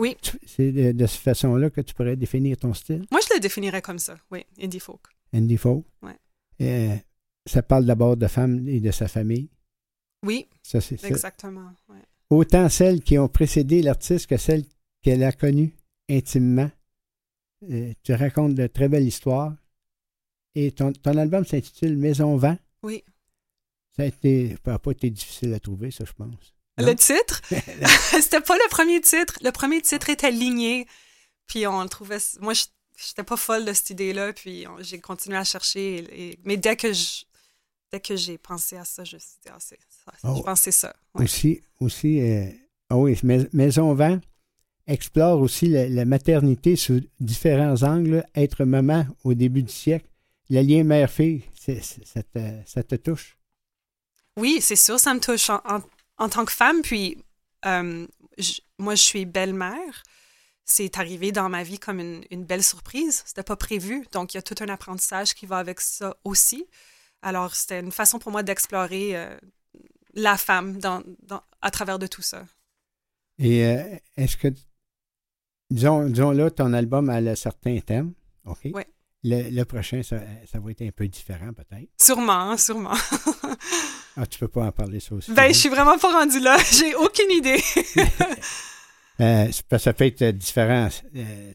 [0.00, 0.16] Oui.
[0.46, 3.04] c'est de, de cette façon-là que tu pourrais définir ton style?
[3.10, 5.02] Moi, je le définirais comme ça, oui, indie folk.
[5.32, 5.84] Indie Folk.
[6.02, 6.16] Ouais.
[6.62, 6.96] Euh,
[7.46, 9.48] ça parle d'abord de femme et de sa famille?
[10.26, 11.06] Oui, Ça, c'est ça.
[11.08, 11.70] exactement.
[11.88, 12.02] ouais.
[12.30, 14.64] Autant celles qui ont précédé l'artiste que celles
[15.02, 15.74] qu'elle a connues
[16.10, 16.70] intimement.
[17.70, 19.54] Euh, tu racontes de très belles histoires.
[20.54, 22.58] Et ton, ton album s'intitule Maison Vent.
[22.82, 23.04] Oui.
[23.96, 26.54] Ça a été, ça n'a pas été difficile à trouver, ça, je pense.
[26.86, 27.40] Le titre?
[28.20, 29.38] C'était pas le premier titre.
[29.42, 30.86] Le premier titre était ligné.
[31.46, 32.18] Puis on le trouvait.
[32.40, 32.64] Moi, je
[33.02, 34.32] j'étais pas folle de cette idée-là.
[34.32, 35.96] Puis j'ai continué à chercher.
[35.98, 37.22] et- et- mais dès que je.
[37.92, 40.12] Dès que j'ai pensé à ça, je me suis dit, ah, c'est ça.
[40.22, 40.34] Oh.
[40.36, 40.94] Je pense que c'est ça.
[41.16, 41.24] Ouais.
[41.24, 42.46] Aussi, aussi euh,
[42.88, 44.20] ah oui, Mais- Maison Vent
[44.86, 48.24] explore aussi la, la maternité sous différents angles.
[48.36, 50.06] Être maman au début du siècle,
[50.50, 53.36] le lien mère-fille, ça, te, ça te touche?
[54.36, 55.82] Oui, c'est sûr, ça me touche en, en-
[56.20, 56.82] en tant que femme.
[56.82, 57.18] Puis,
[57.66, 58.06] euh,
[58.38, 60.02] je- moi, je suis belle-mère.
[60.64, 63.24] C'est arrivé dans ma vie comme une, une belle surprise.
[63.26, 64.06] C'était pas prévu.
[64.12, 66.64] Donc, il y a tout un apprentissage qui va avec ça aussi.
[67.22, 69.36] Alors, c'était une façon pour moi d'explorer euh,
[70.14, 72.44] la femme dans, dans- à travers de tout ça.
[73.38, 74.48] Et euh, est-ce que,
[75.70, 78.12] disons, disons là, ton album a un certain thème,
[78.44, 78.68] OK?
[78.72, 78.86] Ouais.
[79.22, 80.18] Le, le prochain, ça,
[80.50, 81.90] ça va être un peu différent peut-être.
[82.00, 82.94] Sûrement, sûrement.
[84.16, 85.32] Ah, tu peux pas en parler ça aussi.
[85.32, 86.58] ben, je suis vraiment pas rendue là.
[86.72, 87.62] J'ai aucune idée.
[89.20, 91.52] Euh, c'est parce que ça peut être euh, différents, euh,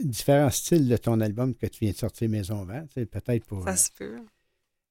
[0.00, 2.84] différents styles de ton album que tu viens de sortir Maison Vent.
[2.92, 3.64] C'est peut-être pour.
[3.64, 4.18] ça euh, se peut.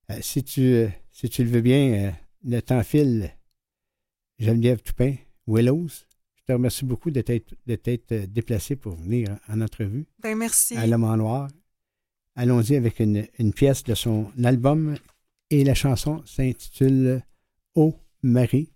[0.10, 2.11] euh, si, tu, si tu le veux bien,
[2.44, 3.31] le temps file.
[4.40, 5.15] Geneviève Toupin,
[5.45, 5.90] Willows.
[6.36, 7.53] Je te remercie beaucoup de t'être,
[8.26, 10.07] déplacé pour venir en entrevue.
[10.23, 10.76] Ben, merci.
[10.77, 11.48] à l'homme en noir.
[12.41, 14.95] Allons-y avec une, une, pièce de son album
[15.49, 17.22] et la chanson s'intitule
[17.76, 18.70] Ô Marie.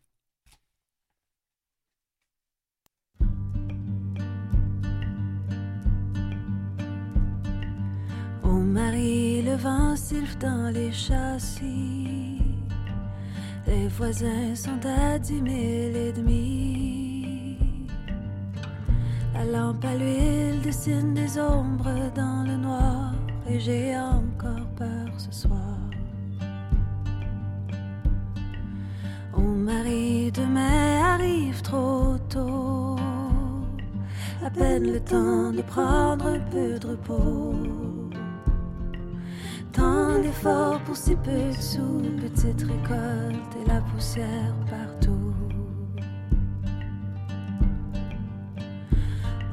[8.44, 12.42] Ô Marie, le vent siffle dans les châssis.
[13.66, 17.58] Les voisins sont à dix mille et demi.
[19.34, 23.13] La lampe à l'huile dessine des ombres dans le noir.
[23.50, 25.60] Et j'ai encore peur ce soir.
[29.36, 32.96] Oh Marie, demain arrive trop tôt.
[34.46, 37.56] À peine le temps de prendre un peu de repos.
[39.74, 45.34] Tant d'efforts pour si peu de sous, petite récolte et la poussière partout.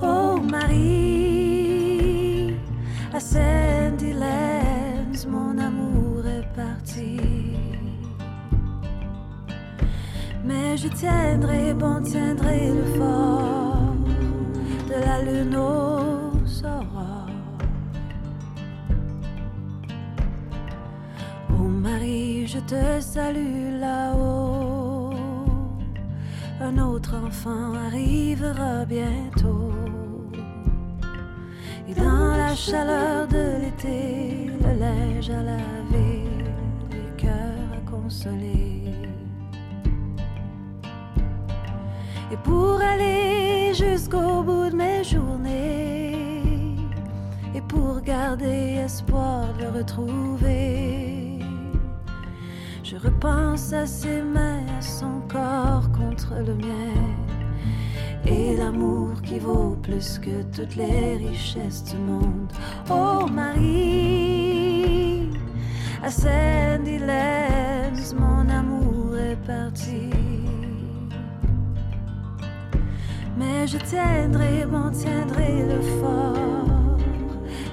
[0.03, 1.50] Oh Marie,
[3.12, 7.20] à Sandy Lands, mon amour est parti.
[10.45, 13.95] Mais je tiendrai, bon tiendrai le fort
[14.89, 17.27] de la lune aux aurores.
[21.51, 25.15] Oh Marie, je te salue là-haut.
[26.61, 29.80] Un autre enfant arrivera bientôt.
[31.91, 36.23] Et dans la chaleur de l'été, le linge à laver,
[36.93, 38.85] les cœurs à consoler.
[42.31, 46.77] Et pour aller jusqu'au bout de mes journées,
[47.57, 51.41] et pour garder espoir de le retrouver,
[52.85, 56.95] je repense à ses mains, à son corps contre le mien,
[58.31, 62.52] et l'amour qui vaut plus que toutes les richesses du monde.
[62.89, 65.28] Oh Marie,
[66.02, 66.11] à
[67.09, 70.11] Lands, mon amour est parti.
[73.36, 76.98] Mais je tiendrai, m'en tiendrai le fort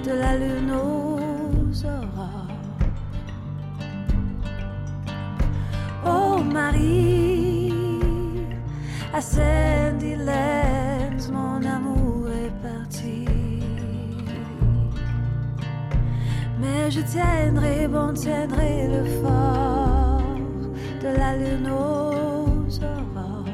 [0.06, 2.48] de la lune aux aurores.
[6.06, 7.57] Oh Marie,
[9.18, 10.16] à Sandy
[11.32, 13.26] mon amour est parti.
[16.60, 20.22] Mais je tiendrai, bon tiendrai le fort
[21.02, 23.48] de la lune aux aurores.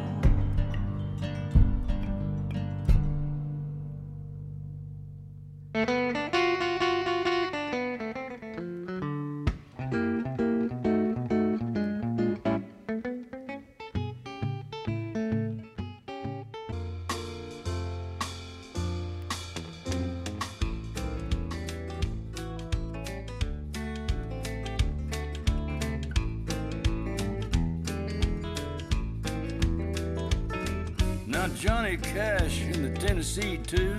[31.63, 33.95] Johnny Cash in the Tennessee two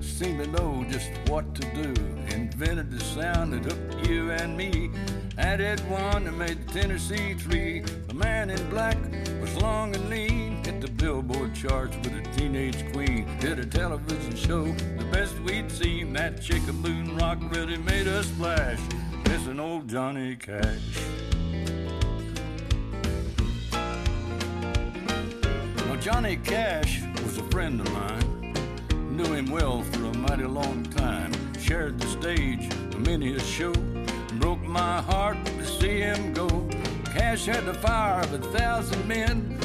[0.00, 1.94] seemed to know just what to do.
[2.34, 4.90] Invented the sound that hooked you and me.
[5.38, 7.82] Added one that made the Tennessee three.
[8.08, 8.96] The man in black
[9.40, 10.64] was long and lean.
[10.64, 13.38] Hit the billboard charts with a teenage queen.
[13.38, 16.12] Did a television show, the best we'd seen.
[16.14, 18.80] That chicken rock really made us splash.
[19.28, 21.05] Missing old Johnny Cash.
[26.06, 28.54] Johnny Cash was a friend of mine.
[29.10, 31.32] Knew him well for a mighty long time.
[31.58, 33.72] Shared the stage for many a show.
[34.34, 36.48] Broke my heart to see him go.
[37.06, 39.58] Cash had the fire of a thousand men.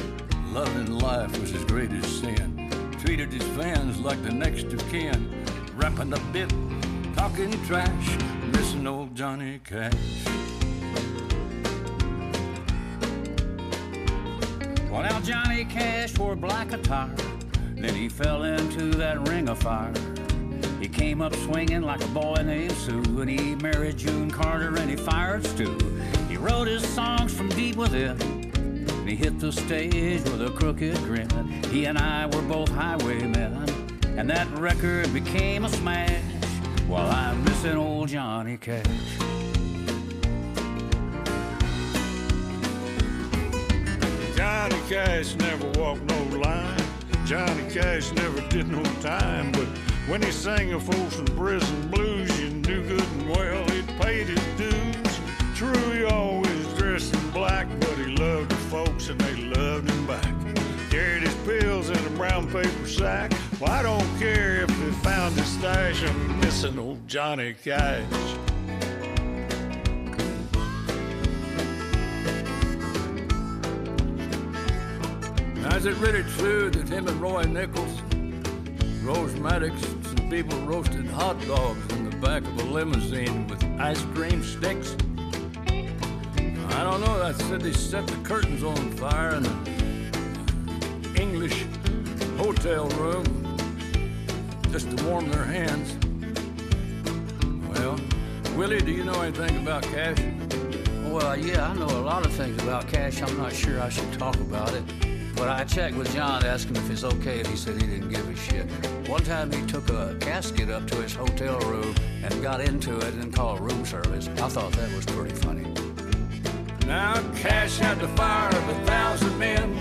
[0.51, 2.71] Loving life was his greatest sin.
[3.05, 5.45] Treated his fans like the next of kin.
[5.75, 6.51] Rapping the bit,
[7.15, 8.17] talking trash.
[8.47, 9.93] Missing old Johnny Cash.
[14.91, 17.15] Well, now Johnny Cash wore black attire.
[17.75, 19.93] Then he fell into that ring of fire.
[20.81, 24.89] He came up swinging like a boy named Sue, and he married June Carter and
[24.89, 25.77] he fired Stu.
[26.27, 30.97] He wrote his songs from deep within, and he hit the stage with a crooked
[30.97, 31.29] grin.
[31.71, 33.65] He and I were both highwaymen,
[34.17, 36.21] and that record became a smash.
[36.87, 39.40] While I'm missing old Johnny Cash.
[44.91, 46.83] Cash never walked no line.
[47.25, 49.53] Johnny Cash never did no time.
[49.53, 49.69] But
[50.09, 54.43] when he sang a Folsom Prison blues, you knew good and well it paid his
[54.57, 55.19] dues.
[55.55, 60.07] True, he always dressed in black, but he loved the folks and they loved him
[60.07, 60.35] back.
[60.89, 63.31] Carried his pills in a brown paper sack.
[63.61, 66.03] Well, I don't care if they found his stash.
[66.03, 68.50] I'm missing old Johnny Cash.
[75.81, 78.03] Is it really true that him and Roy Nichols
[79.01, 84.03] Rose Maddox, some people roasted hot dogs in the back of a limousine with ice
[84.13, 84.95] cream sticks.
[86.69, 91.65] I don't know, I said they set the curtains on fire in an uh, English
[92.37, 93.25] hotel room
[94.71, 95.97] just to warm their hands.
[97.69, 97.99] Well,
[98.55, 100.19] Willie, do you know anything about cash?
[101.05, 103.19] Well, yeah, I know a lot of things about cash.
[103.23, 105.00] I'm not sure I should talk about it.
[105.41, 108.09] But I checked with John, asked him if he's okay, and he said he didn't
[108.09, 108.67] give a shit.
[109.09, 113.15] One time he took a casket up to his hotel room and got into it
[113.15, 114.27] and called room service.
[114.27, 115.67] I thought that was pretty funny.
[116.85, 119.77] Now Cash had the fire of a thousand men.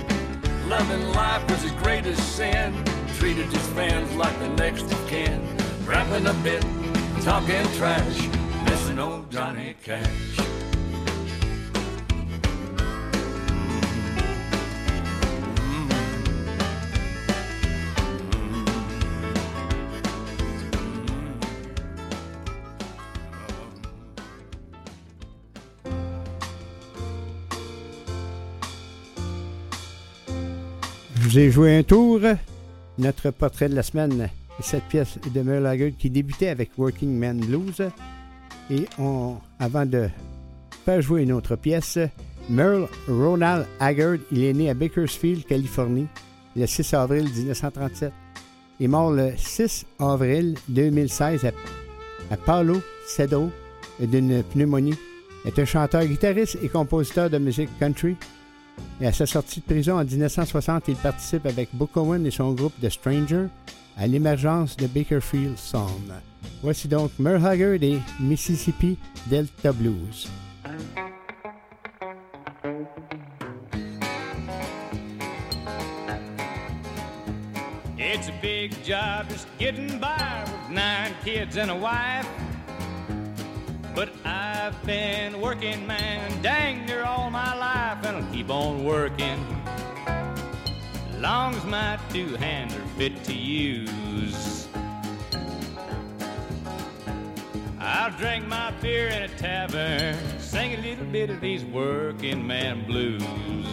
[0.66, 2.74] Loving life was his greatest sin.
[3.18, 5.46] Treated his fans like the next of kin.
[5.84, 6.64] Rapping a bit,
[7.20, 8.28] talking trash,
[8.64, 10.59] missing old Johnny Cash.
[31.30, 32.20] Vous ai joué un tour.
[32.98, 34.28] Notre portrait de la semaine,
[34.60, 37.88] cette pièce de Merle Haggard qui débutait avec Working Man Blues.
[38.68, 40.08] Et on, avant de
[40.84, 41.98] faire jouer une autre pièce,
[42.48, 46.08] Merle Ronald Haggard, il est né à Bakersfield, Californie,
[46.56, 48.12] le 6 avril 1937.
[48.80, 51.52] Il est mort le 6 avril 2016 à,
[52.32, 53.50] à Palo Cedro
[54.00, 54.98] d'une pneumonie.
[55.44, 58.16] Il est un chanteur, guitariste et compositeur de musique country.
[59.00, 62.52] Et à sa sortie de prison en 1960, il participe avec Book Owen et son
[62.52, 63.46] groupe The Stranger
[63.96, 66.12] à l'émergence de Bakerfield Sound.
[66.62, 68.96] Voici donc Merle Haggard et Mississippi
[69.26, 70.28] Delta Blues.
[77.98, 82.26] It's a big job just getting by with nine kids and a wife.
[83.94, 89.44] But I've been working, man, dang near all my life, and I'll keep on working.
[91.18, 94.68] Long as my two hands are fit to use.
[97.78, 102.86] I'll drink my beer in a tavern, sing a little bit of these working man
[102.86, 103.66] blues.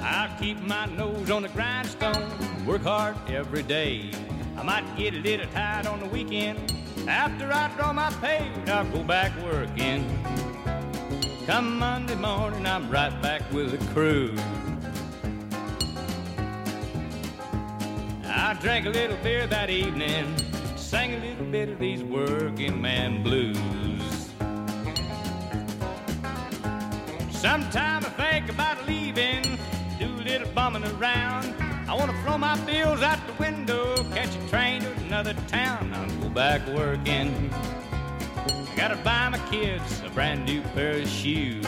[0.00, 4.10] I'll keep my nose on the grindstone, work hard every day.
[4.62, 6.72] I might get a little tired on the weekend.
[7.08, 10.06] After I draw my pay, I'll go back working.
[11.46, 14.36] Come Monday morning, I'm right back with the crew.
[18.24, 20.32] I drank a little beer that evening,
[20.76, 24.30] sang a little bit of these working man blues.
[27.32, 29.42] Sometime I think about leaving,
[29.98, 31.71] do a little bumming around.
[31.92, 35.92] I want to throw my bills out the window, catch a train to another town.
[35.92, 37.52] I'll go back working.
[37.52, 41.66] I gotta buy my kids a brand new pair of shoes.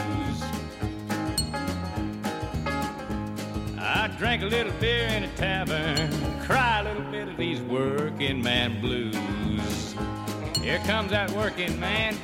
[3.77, 6.09] I drank a little beer in a tavern,
[6.41, 9.95] cry a little bit of these working man blues.
[10.59, 12.15] Here comes that working man.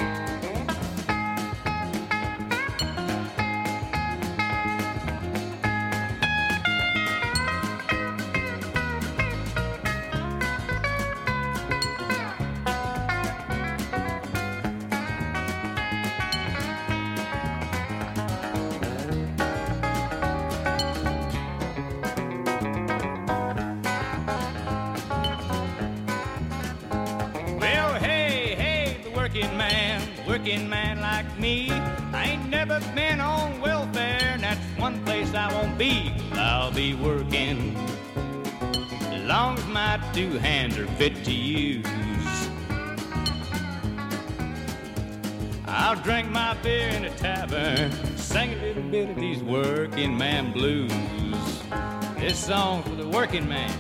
[30.51, 31.69] Working man like me.
[32.11, 36.11] I ain't never been on welfare, and that's one place I won't be.
[36.33, 37.77] I'll be working.
[39.13, 41.85] As long as my two hands are fit to use.
[45.67, 50.51] I'll drink my beer in a tavern, sing a little bit of these working man
[50.51, 50.91] blues.
[52.17, 53.71] This song for the working man.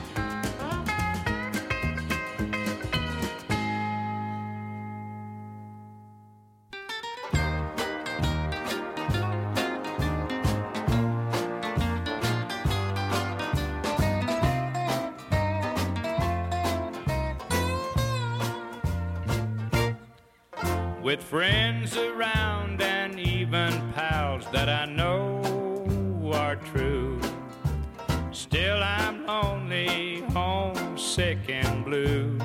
[28.33, 32.37] Still, I'm lonely, homesick, and blue.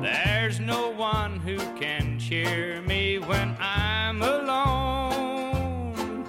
[0.00, 6.24] There's no one who can cheer me when I'm alone,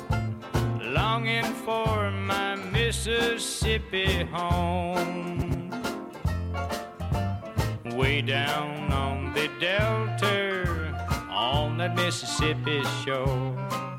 [0.81, 5.69] longing for my Mississippi home.
[7.95, 10.95] Way down on the Delta,
[11.29, 13.92] on that Mississippi shore.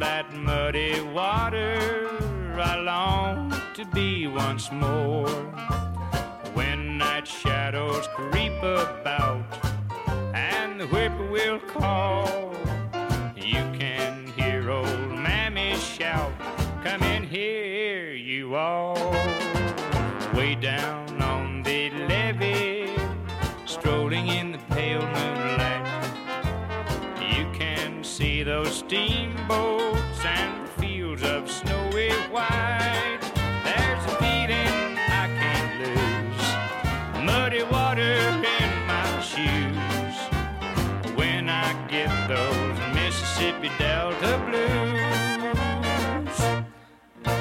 [0.00, 2.08] That muddy water,
[2.58, 5.28] I long to be once more.
[6.54, 9.44] When night shadows creep about
[10.34, 12.54] and the whippoorwill call,
[13.36, 16.32] you can hear old Mammy shout,
[16.82, 18.96] Come in here, you all.
[20.34, 20.99] Way down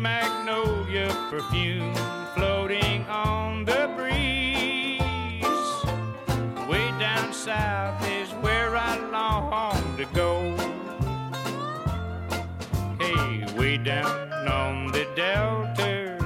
[0.00, 1.94] magnolia perfume
[2.34, 5.42] floating on the breeze.
[6.66, 10.56] Way down south is where I long to go.
[12.98, 16.16] Hey, way down on the Delta,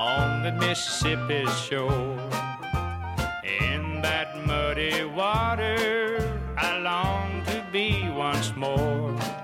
[0.00, 2.18] on the Mississippi shore.
[3.44, 9.41] In that muddy water, I long to be once more.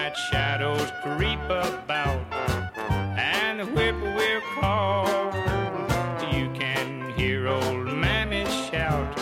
[0.00, 2.24] Night shadows creep about
[3.18, 5.06] and the whippoorwill call,
[6.32, 9.14] you can hear old Mammy shout,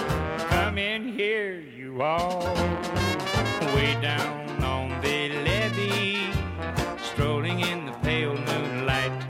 [0.48, 2.44] Come in here, you all.
[3.74, 6.30] Way down on the levee,
[7.02, 9.20] strolling in the pale moonlight.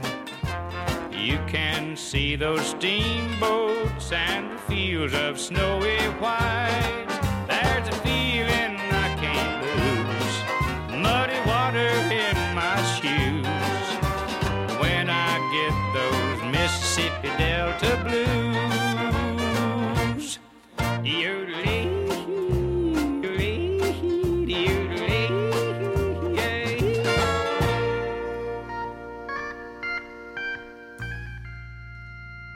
[1.11, 7.08] You can see those steamboats and the fields of snowy white.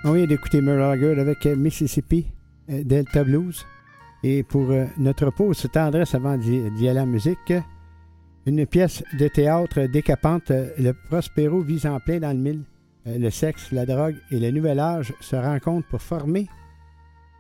[0.06, 2.28] On vient d'écouter Merle Haggard avec euh, Mississippi
[2.70, 3.66] euh, Delta Blues.
[4.22, 7.54] Et pour euh, notre pause tendresse avant d'y aller en musique,
[8.46, 12.64] une pièce de théâtre décapante, le Prospero vise en plein dans le mille.
[13.06, 16.48] Le sexe, la drogue et le nouvel âge se rencontrent pour former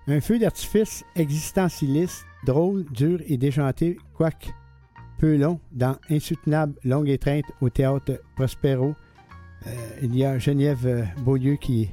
[0.07, 4.47] un feu d'artifice existentialiste, drôle, dur et déjanté, quoique
[5.19, 8.95] peu long, dans Insoutenable longue étreinte au théâtre Prospero.
[10.01, 11.89] Il y a Geneviève Beaulieu qui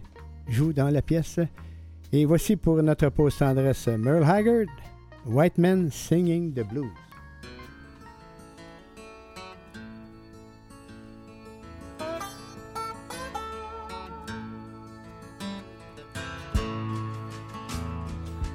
[0.50, 1.40] joue dans la pièce.
[2.12, 4.66] Et voici pour notre pause tendresse Merle Haggard,
[5.24, 6.90] White Men Singing the Blues.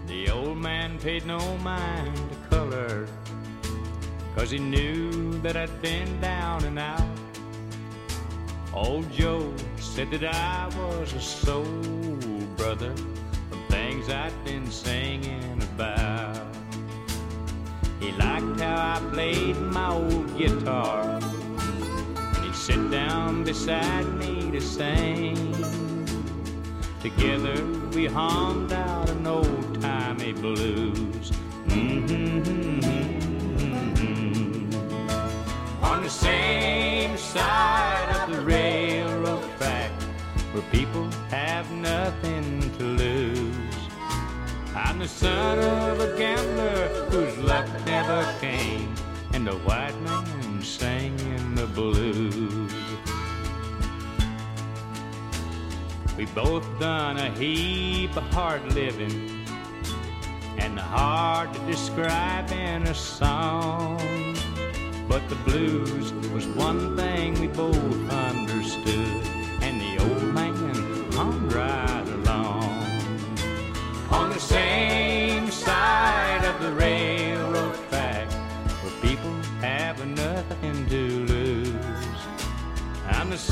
[0.07, 3.07] The old man paid no mind to color,
[4.35, 7.14] cause he knew that I'd been down and out.
[8.75, 11.63] Old Joe said that I was a soul
[12.57, 12.93] brother
[13.49, 16.45] from things I'd been singing about.
[18.01, 24.59] He liked how I played my old guitar, and he'd sit down beside me to
[24.59, 25.55] sing.
[26.99, 27.55] Together
[27.93, 31.31] we hummed out an old timey blues.
[31.67, 32.83] Mm-hmm.
[35.81, 38.14] On the same side
[40.55, 43.75] where people have nothing to lose.
[44.73, 48.95] I'm the son of a gambler whose luck never came,
[49.33, 52.71] and the white man singing the blues.
[56.17, 59.45] We both done a heap of hard living
[60.57, 63.99] and hard to describe in a song.
[65.09, 68.44] But the blues was one thing we both understood,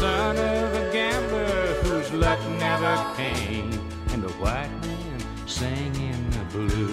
[0.04, 3.72] son of a gambler whose luck never came,
[4.12, 6.93] and the white man sang in the blues.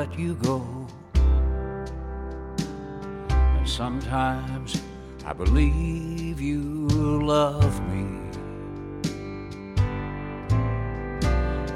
[0.00, 0.64] let you go.
[3.58, 4.80] And sometimes
[5.26, 6.88] I believe you
[7.20, 8.06] love me.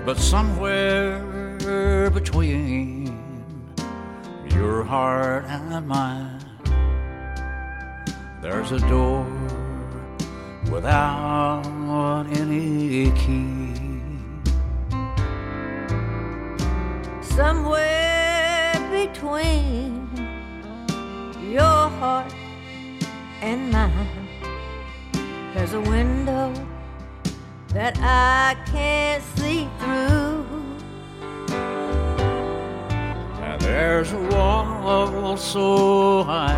[0.06, 1.20] But somewhere
[2.14, 3.12] between
[4.56, 6.40] your heart and mine,
[8.40, 9.26] there's a door
[10.72, 13.74] without any key.
[17.20, 18.13] Somewhere
[19.06, 20.08] between
[21.52, 22.34] your heart
[23.42, 24.28] and mine.
[25.52, 26.52] There's a window
[27.68, 30.46] that I can't see through.
[33.40, 36.56] Now there's a wall so high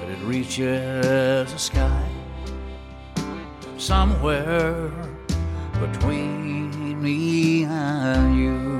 [0.00, 2.06] that it reaches the sky.
[3.78, 4.90] Somewhere
[5.80, 8.73] between me and you.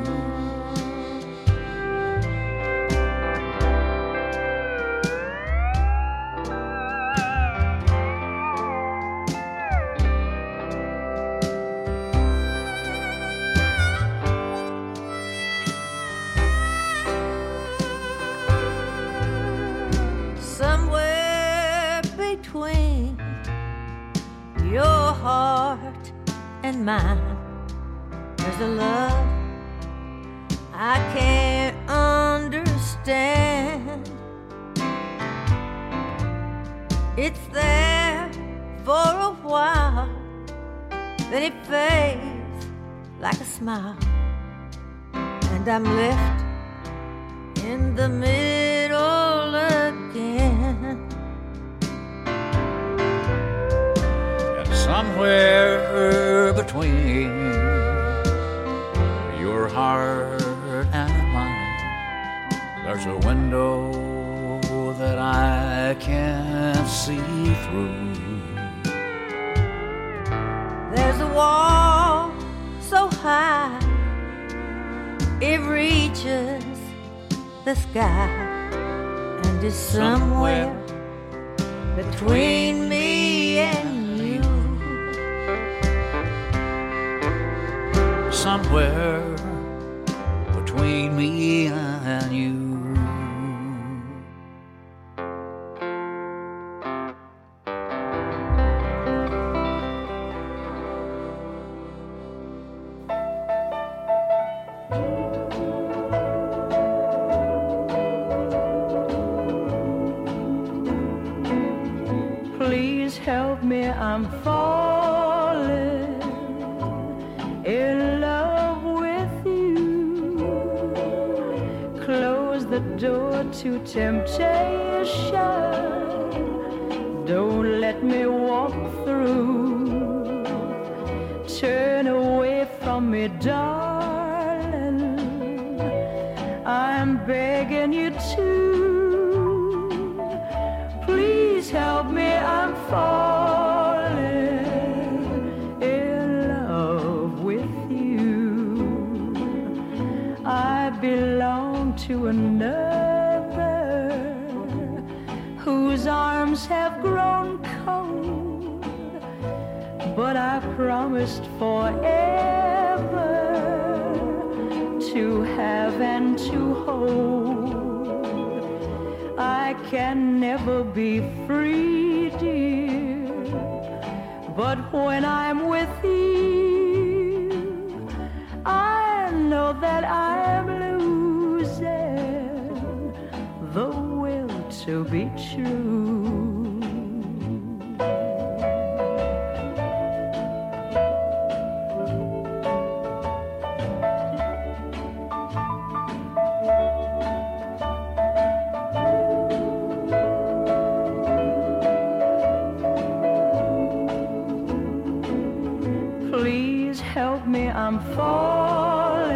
[206.45, 209.33] Please help me, I'm falling,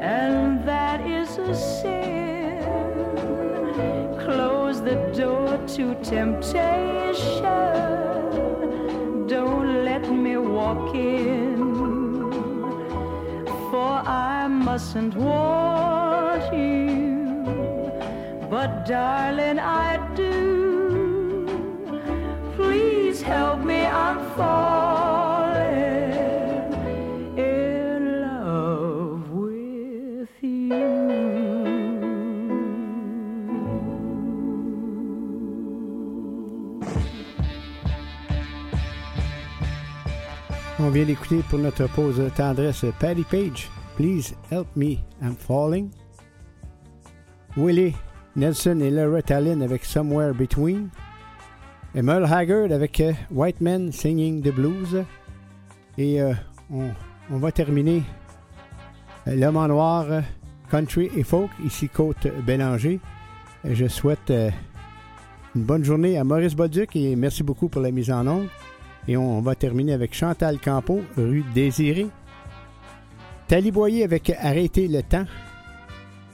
[0.00, 2.64] and that is a sin.
[4.24, 7.42] Close the door to temptation.
[9.26, 11.82] Don't let me walk in,
[13.70, 13.92] for
[14.32, 17.44] I mustn't want you.
[18.48, 21.44] But darling, I do.
[22.56, 24.89] Please help me, I'm falling
[40.82, 43.68] On vient d'écouter pour notre pause tendresse Patty Page.
[43.96, 45.90] Please help me, I'm falling.
[47.54, 47.94] Willie
[48.34, 50.88] Nelson et Laura Tallinn avec Somewhere Between.
[51.94, 55.04] Et Merle Haggard avec euh, White Men Singing the Blues.
[55.98, 56.32] Et euh,
[56.70, 58.02] on, va terminer
[59.28, 60.06] euh, L'homme en noir,
[60.70, 63.00] country et folk, ici Côte Bélanger.
[63.64, 64.32] Je souhaite
[65.54, 68.48] une bonne journée à Maurice Bolduc et merci beaucoup pour la mise en onde.
[69.08, 72.08] Et on, va terminer avec Chantal Campo, rue Désirée.
[73.48, 75.24] Tali Boyer avec Arrêter le temps.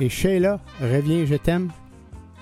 [0.00, 1.70] Et Sheila, Reviens, je t'aime.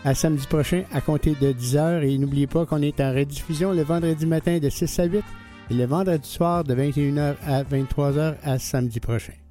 [0.04, 2.02] À samedi prochain à compter de 10h.
[2.02, 5.24] Et n'oubliez pas qu'on est en rediffusion le vendredi matin de 6 à 8
[5.70, 9.43] et le vendredi soir de 21h à 23h à samedi prochain.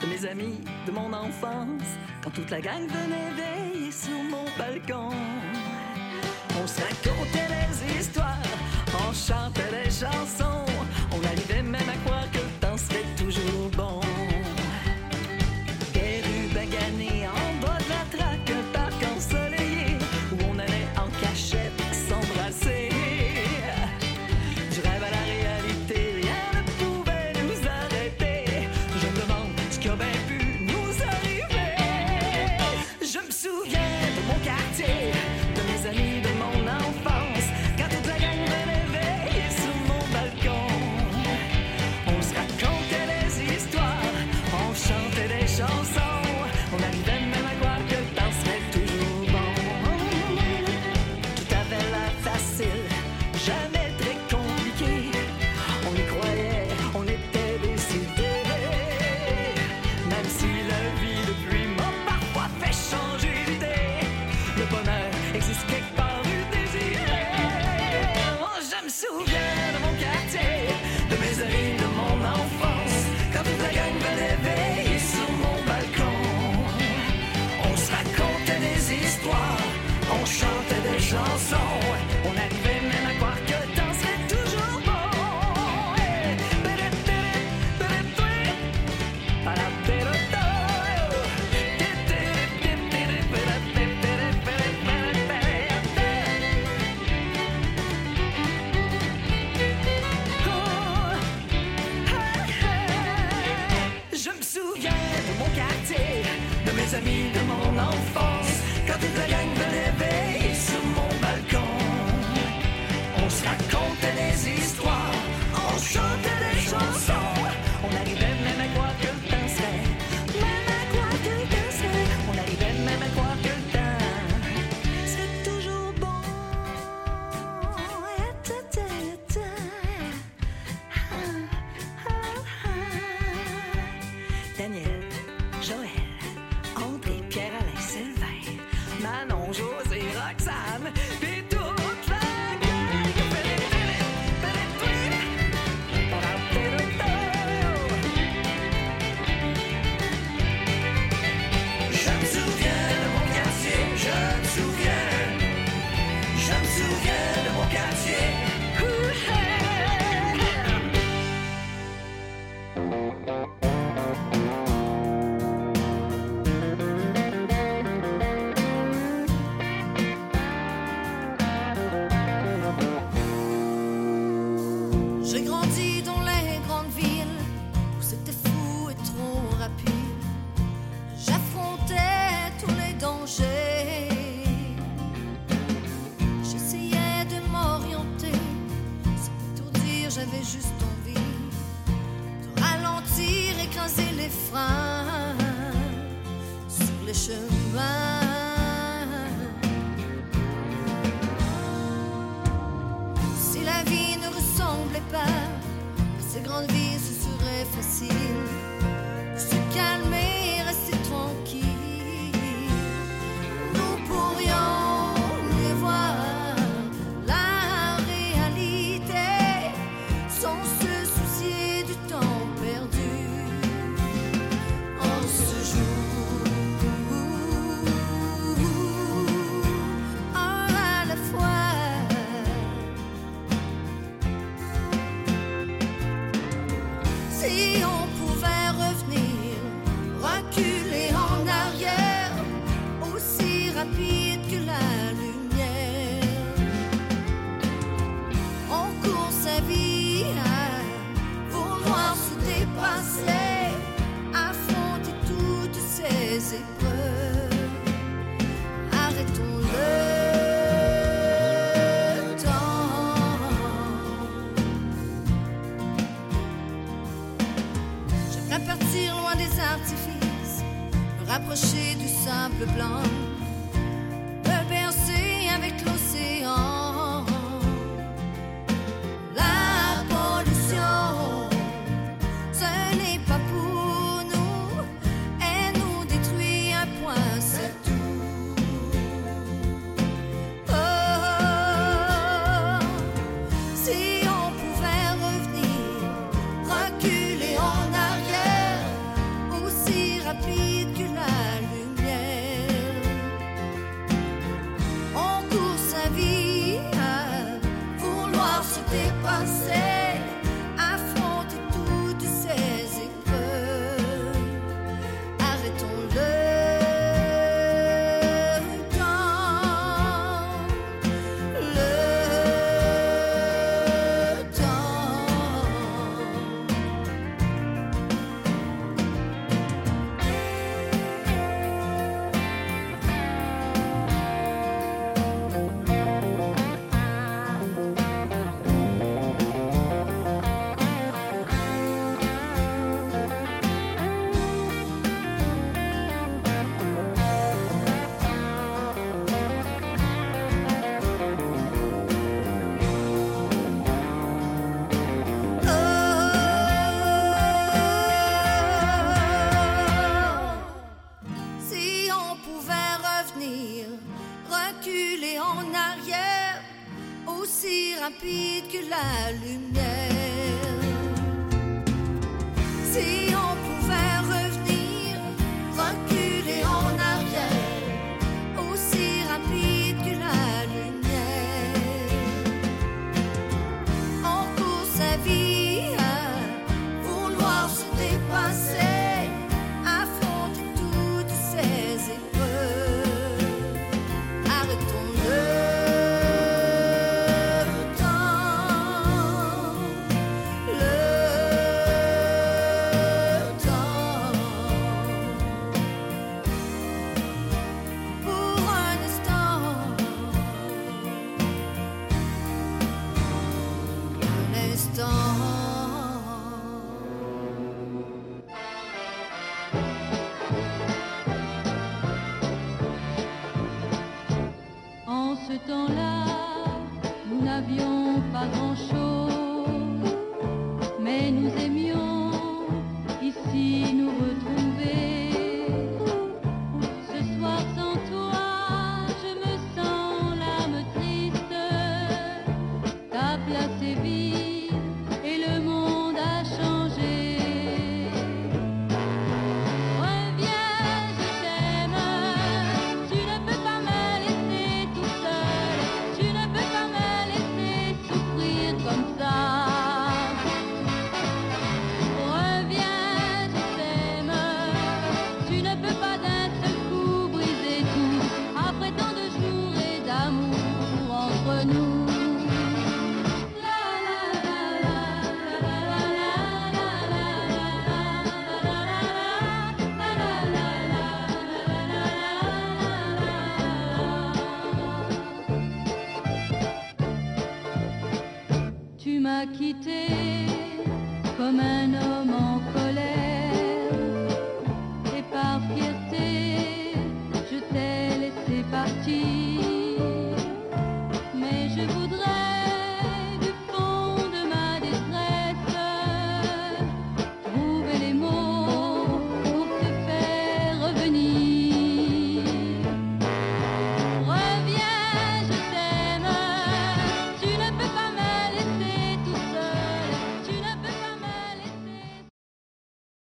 [0.00, 1.88] De mes amis, de mon enfance,
[2.22, 5.10] quand toute la gang venait veiller sur mon balcon.
[6.60, 8.36] On se racontait des histoires,
[8.94, 10.64] on chantait des chansons,